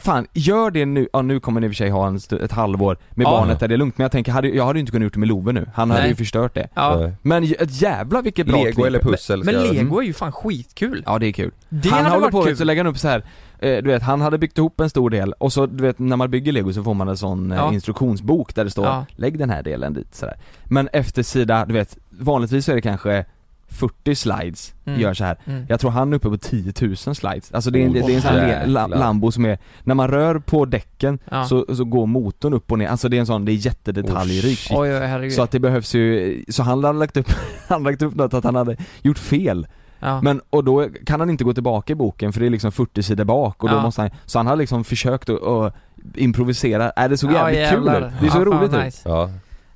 [0.00, 2.52] Fan, gör det nu, ja nu kommer ni i och för sig ha en ett
[2.52, 3.30] halvår med Ja.
[3.30, 5.12] barnet där det är lugnt men jag tänker, hade, jag hade ju inte kunnat gjort
[5.12, 6.10] det med Love nu, han hade Nej.
[6.10, 6.96] ju förstört det Ja.
[7.00, 7.12] Nej.
[7.22, 8.86] Men jävla vilket bra Lego klipp.
[8.86, 9.44] eller pussel?
[9.44, 11.02] Men jag- lego är ju fan skitkul.
[11.06, 11.50] Ja det är kul.
[11.68, 12.56] Det han hade håller varit på kul.
[12.56, 13.24] så lägger han upp så här.
[13.58, 16.16] Eh, du vet, han hade byggt ihop en stor del och så du vet när
[16.16, 17.72] man bygger lego så får man en sån eh, Ja.
[17.72, 19.06] instruktionsbok där det står Ja.
[19.16, 20.36] lägg den här delen dit sådär.
[20.64, 23.24] Men efter sida, du vet, vanligtvis så är det kanske
[23.72, 25.00] 40 slides, Mm.
[25.00, 25.36] gör så här.
[25.44, 25.66] Mm.
[25.68, 27.52] Jag tror han är uppe på 10 000 slides.
[27.52, 28.86] Alltså det är, en- Åh, det är en sån här la.
[28.86, 31.44] Lambo som är, när man rör på däcken Ja.
[31.44, 34.70] så, så går motorn upp och ner, alltså det är en sån, det är jättedetaljrikt.
[34.70, 37.26] Oj, oj, så att det behövs ju, så han hade lagt upp,
[37.68, 39.66] han lagt upp något att han hade gjort fel
[40.00, 40.20] ja.
[40.22, 43.02] men, och då kan han inte gå tillbaka i boken för det är liksom 40
[43.02, 43.82] sidor bak och då Ja.
[43.82, 45.74] måste han, så han har liksom försökt att, att
[46.14, 48.06] improvisera, är det såg Ja, jävligt kul jävlar.
[48.08, 48.12] ut.
[48.20, 48.84] Det är så ja, fan roligt ut.
[48.84, 49.08] nice.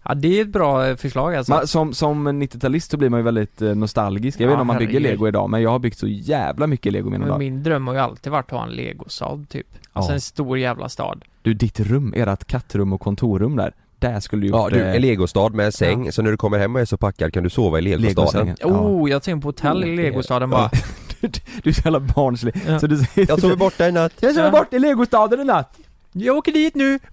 [0.09, 1.53] Ja, Ja, det är ett bra eh, förslag alltså.
[1.53, 4.61] Man, som, som 90-talist så blir man ju väldigt eh, nostalgisk, jag vet Ja, inte
[4.61, 7.39] om man bygger lego idag men jag har byggt så jävla mycket lego mina dagar.
[7.39, 9.67] min dröm har ju alltid varit att ha en legostad typ.
[9.93, 10.15] Alltså Ja.
[10.15, 11.25] en stor jävla stad.
[11.43, 14.95] Du, ditt rum, ert kattrum och kontorrum där, där skulle du ja gjort, du, eh,
[14.95, 17.51] en legostad med säng, så när du kommer hem och är så packad kan du
[17.51, 18.77] sova i legostaden legosängen.
[18.87, 20.57] Oh, jag tänker på hotell i Oh, legostaden ja.
[20.59, 20.71] bara.
[21.21, 21.29] du,
[21.63, 22.79] du är så jävla barnslig, Ja.
[22.81, 24.51] så du säger Jag sover borta i natt Jag sover Ja.
[24.51, 25.79] bort i legostaden i natt!
[26.13, 26.99] Jag åker dit nu!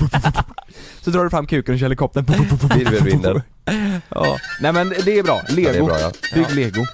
[1.00, 2.24] Så drar du fram kuken och kör helikoptern
[2.78, 3.42] Virvelvinden
[4.08, 6.84] Ja, nej men det är bra, lego, Ja, det är bra ja bygg lego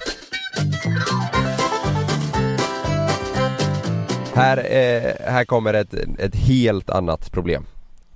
[4.35, 7.65] Här, eh, här kommer ett, ett helt annat problem.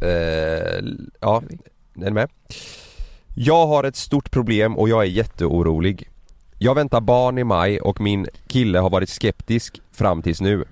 [0.02, 0.10] Eh,
[1.20, 1.44] ja,
[1.96, 2.30] är ni med?
[3.36, 6.10] Jag har ett stort problem och jag är jätteorolig.
[6.58, 10.66] Jag väntar barn i maj och min kille har varit skeptisk fram tills nu.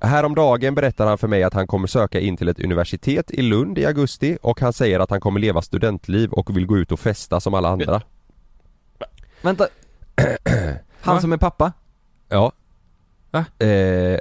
[0.00, 3.78] Häromdagen berättar han för mig att han kommer söka in till ett universitet i Lund
[3.78, 7.00] i augusti och han säger att han kommer leva studentliv och vill gå ut och
[7.00, 8.02] festa som alla andra.
[9.42, 9.68] Vänta.
[11.00, 11.72] Han som är pappa?
[12.28, 12.52] Ja.
[13.30, 13.44] Va?
[13.58, 13.68] Eh,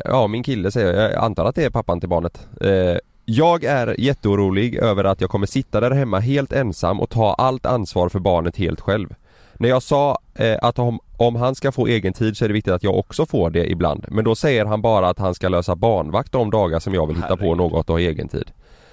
[0.05, 2.47] ja, min kille säger, jag antar att det är pappan till barnet.
[2.61, 7.33] Eh, jag är jätteorolig över att jag kommer sitta där hemma helt ensam och ta
[7.33, 9.15] allt ansvar för barnet helt själv.
[9.59, 12.53] När jag sa eh, att om, om han ska få egen tid så är det
[12.53, 14.05] viktigt att jag också får det ibland.
[14.07, 17.15] Men då säger han bara att han ska lösa barnvakt de dagar som jag vill
[17.15, 18.51] hitta på något och ha egen tid.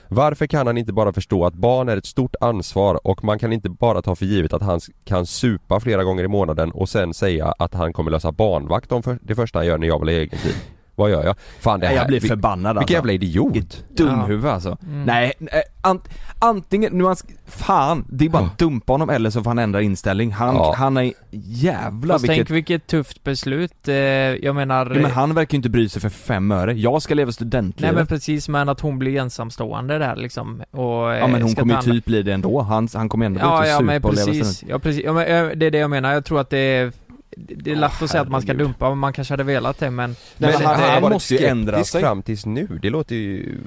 [0.09, 3.53] Varför kan han inte bara förstå att barn är ett stort ansvar och man kan
[3.53, 7.15] inte bara ta för givet att han kan supa flera gånger i månaden och sen
[7.15, 10.09] säga att han kommer lösa barnvakt om för, det första han gör när jag vill
[10.09, 10.55] ha egen tid.
[10.97, 11.37] Vad gör jag?
[11.61, 12.93] Fan det här, Nej, jag blir vil- förbannad Vilken alltså.
[12.95, 13.85] jävla idiot!
[13.97, 14.79] Dumhuvud alltså.
[15.07, 17.17] Nej, nej ant, antingen, nu han,
[17.47, 20.33] fan, det är bara att dumpa honom eller så får han ändra inställning.
[20.33, 20.75] Han, Ja.
[20.79, 22.37] han är jävla Fast vilket...
[22.37, 26.03] tänk vilket tufft beslut, eh, jag menar Ja, men han verkar ju inte bry sig
[26.03, 26.73] för fem öre.
[26.73, 27.95] Jag ska leva Nej studentlivet.
[27.95, 30.81] men precis, men att hon blir ensamstående där liksom och
[31.15, 32.61] ja men hon kommer ju typ bli det ändå.
[32.61, 34.71] Han, han kommer ändå gå ut Ja, och ja supa men och leva precis, student.
[34.73, 36.93] ja precis, ja, men, eh, det är det jag menar, jag tror att det är
[37.37, 39.79] det det är lätt att säga att man ska dumpa, men man kanske hade velat
[39.79, 42.01] det men Nej, men han- har han varit måste ju ändra sig.
[42.01, 43.59] fram tills nu, det låter ju...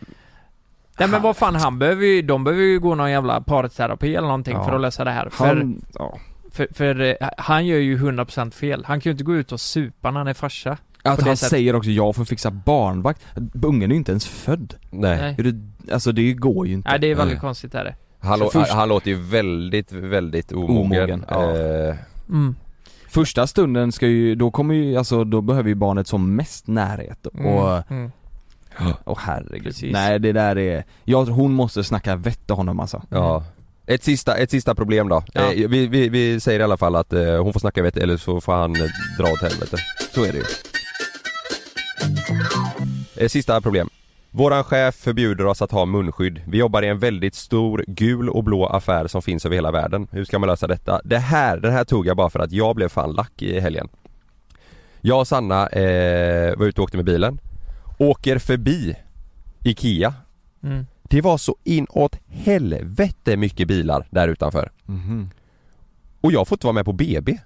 [0.99, 4.27] Nej men vad fan, han behöver ju, de behöver ju gå någon jävla parterapi eller
[4.27, 4.65] någonting Ja.
[4.65, 5.29] för att lösa det här.
[5.29, 6.17] För, Han, ja.
[6.51, 8.83] för, för, eh, han gör ju 100% fel.
[8.85, 10.71] Han kan ju inte gå ut och supa när han är farsa.
[10.71, 11.49] Att det han sättet.
[11.51, 13.21] säger också jag får fixa barnvakt.
[13.63, 14.73] Ungen är ju inte ens född.
[14.89, 15.17] Nej.
[15.21, 15.35] Nej.
[15.37, 16.89] Är det, alltså det går ju inte.
[16.89, 17.41] Nej det är väldigt Nej.
[17.41, 17.95] konstigt är det.
[18.19, 20.77] Han, först- han låter ju väldigt, väldigt omogen.
[20.77, 21.55] Omogen, ja.
[21.57, 21.95] Eh,
[22.29, 22.55] Mm.
[23.17, 27.25] Första stunden ska ju, då kommer ju, alltså då behöver ju barnet som mest närhet
[27.25, 27.35] och,
[27.89, 28.11] Mm.
[28.79, 28.93] Mm.
[29.05, 29.63] åh herregud.
[29.63, 29.93] Precis.
[29.93, 33.01] Nej det där är, jag, hon måste snacka vett till honom alltså.
[33.09, 33.43] Ja.
[33.85, 35.23] Ett sista, ett sista problem då.
[35.33, 35.53] Ja.
[35.53, 38.17] Eh, vi, vi, vi säger i alla fall att eh, hon får snacka vett eller
[38.17, 38.87] så får han eh,
[39.19, 39.77] dra åt helvete.
[40.13, 40.43] Så är det ju.
[43.15, 43.89] Eh, sista problem.
[44.37, 46.41] Våran chef förbjuder oss att ha munskydd.
[46.47, 50.07] Vi jobbar i en väldigt stor gul och blå affär som finns över hela världen.
[50.11, 51.01] Hur ska man lösa detta?
[51.03, 53.89] Det här, den här tog jag bara för att jag blev fan lack i helgen.
[55.01, 57.39] Jag och Sanna eh, var ute och åkte med bilen.
[57.97, 58.95] Åker förbi
[59.63, 60.13] IKEA
[60.63, 60.85] Mm.
[61.03, 64.71] det var så inåt helvete mycket bilar där utanför.
[64.85, 65.29] Mhm.
[66.21, 67.37] Och jag får inte vara med på BB.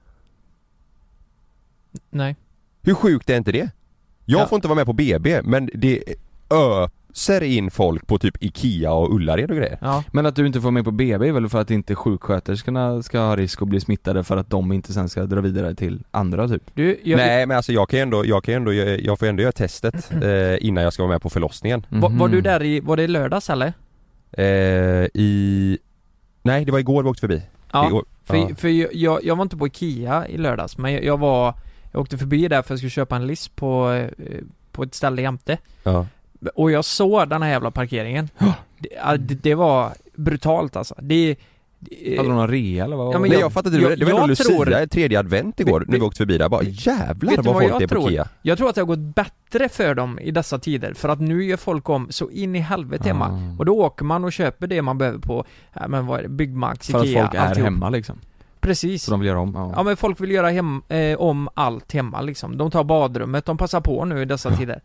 [2.10, 2.36] Nej.
[2.82, 3.70] Hur sjukt är inte det?
[4.26, 4.48] Jag Ja.
[4.48, 6.04] får inte vara med på BB men det
[6.52, 9.78] öser in folk på typ IKEA och Ullared och grejer.
[9.82, 10.04] Ja.
[10.12, 13.20] Men att du inte får med på BB är väl för att inte sjuksköterskorna ska
[13.20, 16.48] ha risk att bli smittade för att de inte sen ska dra vidare till andra
[16.48, 16.64] typ?
[16.74, 19.26] Du, jag, Nej men alltså jag kan ju ändå, jag kan ju ändå, jag får
[19.26, 21.86] ändå göra testet eh, innan jag ska vara med på förlossningen.
[21.90, 22.44] var, var du Mhm.
[22.44, 23.74] där i, var det i lördags eller?
[24.32, 24.44] Eh,
[25.14, 25.78] I...
[26.44, 27.42] Nej det var igår vi åkte förbi.
[27.74, 27.88] Ja.
[27.88, 28.06] Igår.
[28.26, 28.50] För, Ja.
[28.58, 31.54] för jag, jag, jag var inte på IKEA i lördags, men jag, jag var
[31.92, 34.10] Jag åkte förbi där för att jag skulle köpa en list på, eh,
[34.72, 36.06] på ett ställe jämte Ja.
[36.56, 38.30] Och jag såg den här jävla parkeringen
[39.18, 41.36] det, det, var brutalt alltså Det,
[41.80, 43.08] det Hade de någon rea eller vad?
[43.16, 45.60] Ja, men Nej jag- jag fattar inte, det var ändå jag Lucia, tror- tredje advent
[45.60, 47.88] igår Vet- när vi åkte förbi där, bara jävlar vad vad folk jag det är
[47.88, 48.12] på tror?
[48.12, 51.20] IKEA Jag tror att det har gått bättre för dem i dessa tider för att
[51.22, 53.56] nu gör folk om så in i helvete hemma Ah.
[53.60, 56.30] Och då åker man och köper det man behöver på, ja, men vad är det,
[56.30, 57.66] Byggmax, För att Ikea, folk är alltihop.
[57.66, 58.20] hemma liksom.
[58.60, 59.52] Precis Så de vill göra om?
[59.56, 59.74] Ja.
[59.76, 62.58] Ja men folk vill göra hem, eh, om allt hemma liksom.
[62.58, 64.82] De tar badrummet, de passar på nu i dessa tider.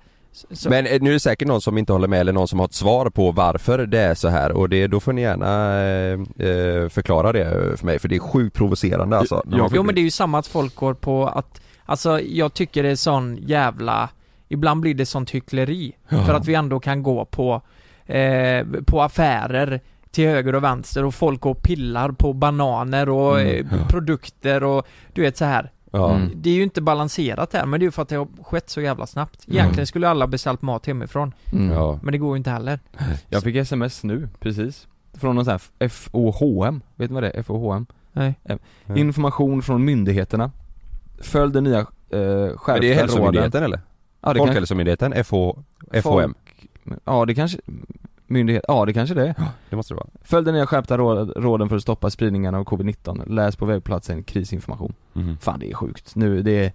[0.50, 2.58] Så, Men eh, nu är det säkert någon som inte håller med eller någon som
[2.58, 5.80] har ett svar på varför det är så här och det, då får ni gärna
[5.84, 9.42] eh, eh, förklara det för mig för det är sjukt provocerande alltså.
[9.50, 12.82] Ja, jo men det är ju samma att folk går på att, alltså jag tycker
[12.82, 14.08] det är sån jävla,
[14.48, 15.92] ibland blir det sånt hyckleri.
[16.08, 17.62] För att vi ändå kan gå på,
[18.06, 19.80] eh, på affärer
[20.10, 24.64] till höger och vänster och folk går och pillar på bananer och Mm, eh, produkter
[24.64, 25.70] och du vet så här.
[25.96, 26.14] Ja.
[26.14, 26.30] Mm.
[26.34, 28.70] Det är ju inte balanserat här men det är ju för att det har skett
[28.70, 29.44] så jävla snabbt.
[29.48, 31.34] Egentligen skulle alla beställt mat hemifrån.
[31.52, 31.70] Mm.
[31.72, 31.98] Ja.
[32.02, 32.80] Men det går ju inte heller.
[33.28, 34.86] Jag fick sms nu, precis.
[35.14, 37.42] Från någon sån här FOHM, vet ni vad det är?
[37.42, 37.86] FOHM?
[38.12, 38.34] Nej.
[38.44, 38.58] Mm.
[38.96, 40.50] Information från myndigheterna.
[41.18, 41.86] Följ den nya eh,
[42.56, 42.98] skärpta det är råden.
[42.98, 43.80] hälsomyndigheten eller?
[44.20, 45.34] Ja, det Folkhälsomyndigheten, FH,
[46.02, 46.34] FHM?
[47.04, 47.58] ja det kanske,
[48.26, 49.34] myndighet, ja det kanske det är.
[49.70, 50.06] Det måste det vara.
[50.22, 53.28] Följ den nya skärpta råd, råden för att stoppa spridningen av covid-19.
[53.34, 54.94] Läs på webbplatsen krisinformation.
[55.12, 55.36] Mhm.
[55.40, 56.16] Fan det är sjukt.
[56.16, 56.72] Nu, det är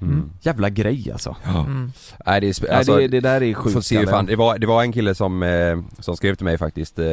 [0.00, 0.30] Mm.
[0.40, 1.36] jävla grej alltså.
[1.66, 1.92] Mm.
[2.26, 3.86] Nej det är, sp- Nej, alltså, det, det där är får sjukt.
[3.86, 6.98] se fan, det var, det var en kille som, eh, som skrev till mig faktiskt
[6.98, 7.06] eh,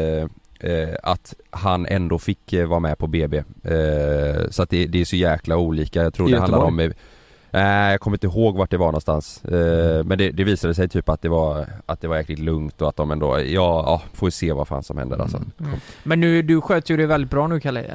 [0.60, 3.38] eh, att han ändå fick eh, vara med på BB.
[3.38, 6.80] Eh, så att det, det är så jäkla olika, jag tror I det handlar om
[6.80, 6.86] Göteborg?
[6.98, 7.06] eh,
[7.52, 9.46] Nej jag kommer inte ihåg vart det var någonstans.
[9.46, 12.82] Eh, men det, det visade sig typ att det var, att det var jäkligt lugnt
[12.82, 15.38] och att de ändå, ja, ja får vi se vad fan som händer alltså.
[15.38, 15.72] Mm.
[16.04, 17.86] Men nu, du sköter ju det väldigt bra nu Kalle.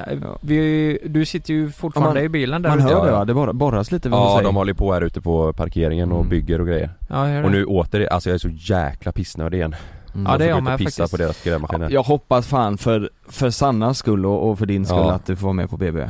[0.41, 2.87] Vi, du sitter ju fortfarande Ja, man- i bilen där Man ute.
[2.95, 3.17] hör det ja.
[3.19, 3.25] va?
[3.25, 4.43] Det borra- borras lite vad Ja säger.
[4.43, 6.29] de håller på här ute på parkeringen och Mm.
[6.29, 6.89] bygger och grejer.
[7.09, 9.75] Ja, Och nu åter, alltså jag är så jäkla pissnödig igen.
[10.13, 10.27] Mm.
[10.31, 11.11] Ja, det är Jag med pissa faktiskt.
[11.11, 11.89] på deras grävmaskiner.
[11.89, 15.11] Jag hoppas fan för, för Sannas skull och, och för din skull Ja.
[15.11, 16.07] att du får vara med på BB.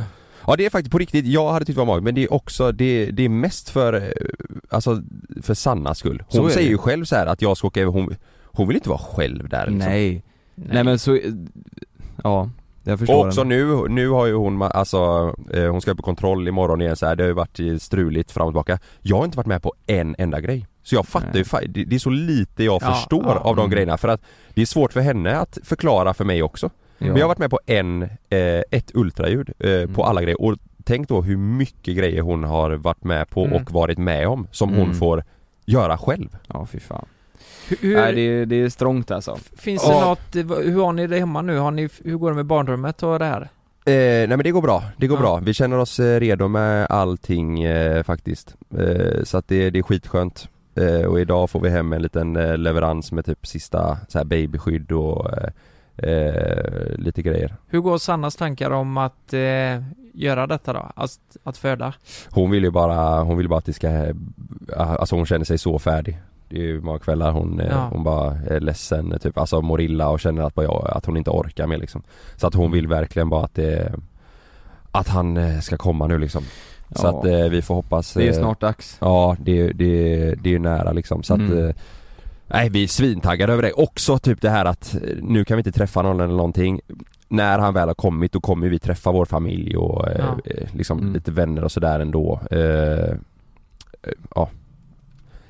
[0.47, 2.33] Ja det är faktiskt på riktigt, jag hade tyckt det var magert men det är
[2.33, 4.01] också, det, det är mest för, eh,
[4.69, 5.01] alltså
[5.41, 6.23] för Sannas skull.
[6.29, 6.51] Hon det.
[6.51, 9.49] säger ju själv så här att jag ska åka hon, hon vill inte vara själv
[9.49, 9.77] där liksom.
[9.91, 10.23] Nej.
[10.55, 10.83] Nej.
[10.83, 11.19] men så,
[12.23, 12.49] ja,
[12.83, 13.49] jag förstår Och också den.
[13.49, 14.97] nu, nu har ju hon, alltså,
[15.53, 17.15] eh, hon ska på kontroll imorgon igen så här.
[17.15, 19.73] det har ju varit eh, struligt fram och tillbaka Jag har inte varit med på
[19.87, 21.45] en enda grej Så jag fattar Nej.
[21.61, 23.39] ju, det, det är så lite jag Ja, förstår ja.
[23.39, 23.71] av de Mm.
[23.71, 24.21] grejerna för att
[24.53, 27.07] Det är svårt för henne att förklara för mig också Ja.
[27.07, 29.93] Men jag har varit med på en, eh, ett ultraljud eh, Mm.
[29.93, 33.55] på alla grejer och tänk då hur mycket grejer hon har varit med på Mm.
[33.61, 34.95] och varit med om som hon Mm.
[34.95, 35.23] får
[35.65, 37.05] göra själv Ja fy fan.
[37.79, 39.37] Hur, Nej det, är- det är strångt alltså.
[39.57, 40.05] Finns det Ja.
[40.09, 41.57] något, eh, hur har ni det hemma nu?
[41.57, 43.41] Har ni, hur går det med barnrummet och det här?
[43.41, 45.21] Eh, nej men det går bra, det går Ja.
[45.21, 45.39] bra.
[45.39, 48.55] Vi känner oss eh, redo med allting eh, faktiskt.
[48.77, 50.49] Eh, så att det, det är skitskönt.
[50.75, 54.25] Eh, och idag får vi hem en liten eh, leverans med typ sista så här
[54.25, 55.27] babyskydd och
[55.97, 57.55] eh, eh, lite grejer.
[57.67, 59.83] Hur går Sannas tankar om att eh,
[60.13, 60.91] göra detta då?
[60.95, 61.93] Att, att föda?
[62.29, 64.15] Hon vill ju bara, hon vill bara att det ska, eh,
[64.75, 66.17] alltså hon känner sig så färdig.
[66.49, 67.87] Det är ju många kvällar hon, eh, Ja.
[67.91, 71.29] hon bara är ledsen, typ, alltså mår illa och känner att, bara, att hon inte
[71.29, 72.01] orkar mer liksom.
[72.35, 73.93] Så att hon vill verkligen bara att det,
[74.91, 76.43] att han eh, ska komma nu liksom.
[76.95, 77.19] Så Ja.
[77.19, 78.97] att eh, vi får hoppas Det är eh, snart dags.
[79.01, 81.67] Ja det, det, det är ju nära liksom så att Mm.
[81.67, 81.75] eh,
[82.47, 83.71] Nej vi är svintaggade över det.
[83.73, 86.81] Också typ det här att eh, nu kan vi inte träffa någon eller någonting
[87.27, 90.37] När han väl har kommit då kommer vi träffa vår familj och eh, Ja.
[90.51, 91.13] eh, liksom Mm.
[91.13, 92.59] lite vänner och sådär ändå eh,
[93.09, 93.15] eh,
[94.35, 94.49] Ja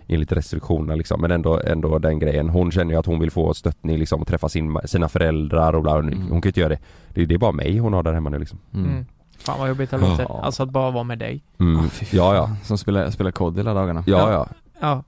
[0.07, 2.49] Enligt restriktionerna liksom men ändå, ändå den grejen.
[2.49, 5.81] Hon känner ju att hon vill få stöttning liksom och träffa sin, sina föräldrar och
[5.83, 5.95] bla.
[5.95, 6.21] Hon, Mm.
[6.21, 6.79] hon kan ju inte göra det.
[7.13, 7.25] det.
[7.25, 8.59] Det är bara mig hon har där hemma nu liksom.
[8.73, 8.89] Mm.
[8.91, 9.05] Mm.
[9.37, 10.25] Fan vad jobbigt det låter.
[10.29, 10.41] Ja.
[10.43, 11.43] Alltså att bara vara med dig.
[11.59, 11.89] Mm.
[11.89, 12.49] Fy ja ja.
[12.63, 14.03] Som spelar, spelar kod hela dagarna.
[14.07, 14.47] Ja ja.
[14.79, 15.03] Ja.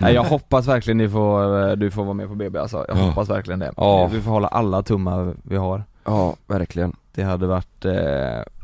[0.00, 2.84] Nej jag hoppas verkligen ni får, eh, du får vara med på BB alltså.
[2.88, 3.02] Jag Ja.
[3.02, 3.72] hoppas verkligen det.
[3.76, 4.06] Ja.
[4.06, 5.84] Vi får hålla alla tummar vi har.
[6.04, 6.96] Ja verkligen.
[7.14, 7.92] Det hade varit, eh,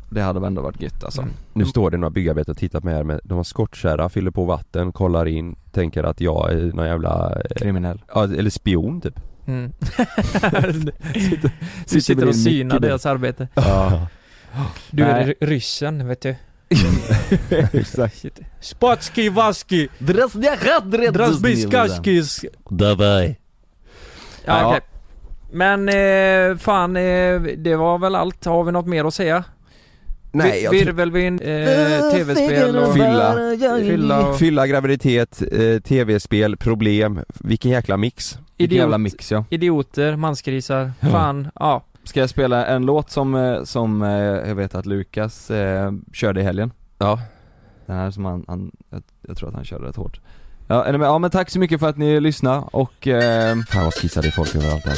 [0.09, 1.21] det hade ändå varit gött alltså.
[1.21, 1.33] Mm.
[1.53, 4.31] Nu står det några byggarbetare och tittar på mig här med, de har skottkärra, fyller
[4.31, 8.01] på vatten, kollar in, tänker att jag är någon jävla, eh, Kriminell.
[8.13, 9.19] ja, eller spion typ.
[9.47, 9.71] Mm.
[9.81, 11.51] sitter,
[11.99, 13.47] sitter med och synar deras arbete.
[13.53, 14.07] Ja.
[14.91, 16.35] Du är ryssen, vet du.
[17.72, 18.40] Exakt.
[18.60, 19.88] Spatski vaski,
[21.12, 22.44] drasbiskaskis.
[22.70, 23.38] Давай.
[24.44, 24.68] Ja, Ja.
[24.68, 24.80] okej.
[25.52, 28.44] Men eh, fan, eh, det var väl allt.
[28.44, 29.44] Har vi något mer att säga?
[30.32, 31.46] Nej, jag tror, Virvelvind, eh,
[32.12, 32.92] tv-spel och...
[32.94, 33.36] Fylla.
[33.80, 34.38] Fylla och...
[34.38, 38.38] fylla, graviditet, eh, tv-spel, problem, vilken jäkla mix.
[38.58, 39.44] Vilken jävla Idiot, mix ja.
[39.50, 41.84] idioter, mansgrisar, fan, ja.
[42.07, 46.41] Ska jag spela en låt som, eh, som eh, jag vet att Lukas eh, körde
[46.41, 46.71] i helgen?
[46.97, 47.19] Ja.
[47.85, 50.19] Den här som han, han jag, jag tror att han körde rätt hårt
[50.67, 51.07] Ja, är ni med?
[51.07, 54.55] ja men tack så mycket för att ni lyssnade och eh, Fan vad kissade folk
[54.55, 54.97] överallt här.